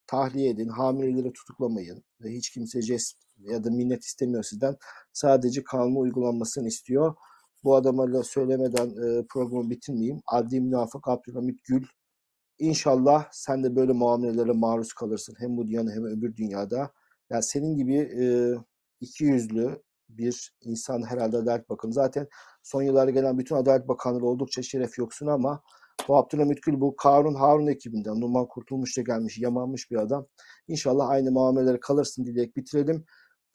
tahliye 0.07 0.49
edin, 0.49 0.67
hamileleri 0.67 1.33
tutuklamayın 1.33 2.03
ve 2.21 2.31
hiç 2.31 2.49
kimse 2.49 2.81
jest 2.81 3.22
ya 3.39 3.63
da 3.63 3.71
minnet 3.71 4.03
istemiyor 4.03 4.43
sizden. 4.43 4.77
Sadece 5.13 5.63
kanun 5.63 5.95
uygulanmasını 5.95 6.67
istiyor. 6.67 7.15
Bu 7.63 7.75
adama 7.75 8.23
söylemeden 8.23 8.87
e, 8.87 9.25
programı 9.29 9.69
bitirmeyeyim. 9.69 10.21
Adli 10.27 10.61
münafık 10.61 11.07
Abdülhamit 11.07 11.63
Gül. 11.63 11.83
İnşallah 12.59 13.27
sen 13.31 13.63
de 13.63 13.75
böyle 13.75 13.93
muamelelere 13.93 14.51
maruz 14.51 14.93
kalırsın. 14.93 15.35
Hem 15.39 15.57
bu 15.57 15.67
dünyada 15.67 15.91
hem 15.91 16.05
öbür 16.05 16.35
dünyada. 16.35 16.91
Yani 17.29 17.43
senin 17.43 17.75
gibi 17.75 17.95
e, 17.95 18.25
iki 19.01 19.23
yüzlü 19.23 19.81
bir 20.09 20.55
insan 20.61 21.03
herhalde 21.03 21.37
Adalet 21.37 21.69
Bakanı. 21.69 21.93
Zaten 21.93 22.27
son 22.63 22.81
yıllarda 22.81 23.11
gelen 23.11 23.37
bütün 23.37 23.55
Adalet 23.55 23.87
Bakanları 23.87 24.25
oldukça 24.25 24.61
şeref 24.61 24.97
yoksun 24.97 25.27
ama 25.27 25.63
Bu 26.07 26.17
Abdülhamit 26.17 26.63
Gül 26.63 26.81
bu 26.81 26.95
Karun 26.95 27.35
Harun 27.35 27.67
ekibinden. 27.67 28.21
Numan 28.21 28.47
Kurtulmuş 28.47 28.97
da 28.97 29.01
gelmiş, 29.01 29.37
yamanmış 29.37 29.91
bir 29.91 29.97
adam. 29.97 30.27
İnşallah 30.67 31.09
aynı 31.09 31.31
muamelelere 31.31 31.79
kalırsın 31.79 32.25
dileyerek 32.25 32.57
bitirelim. 32.57 33.05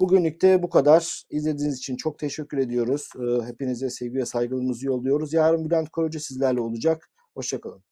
Bugünlük 0.00 0.42
de 0.42 0.62
bu 0.62 0.70
kadar. 0.70 1.22
İzlediğiniz 1.30 1.78
için 1.78 1.96
çok 1.96 2.18
teşekkür 2.18 2.58
ediyoruz. 2.58 3.08
Ee, 3.16 3.46
Hepinize 3.46 3.90
sevgi 3.90 4.14
ve 4.18 4.26
saygılarımızı 4.26 4.86
yolluyoruz. 4.86 5.32
Yarın 5.32 5.64
Bülent 5.64 5.88
Korucu 5.88 6.20
sizlerle 6.20 6.60
olacak. 6.60 7.10
Hoşçakalın. 7.34 7.87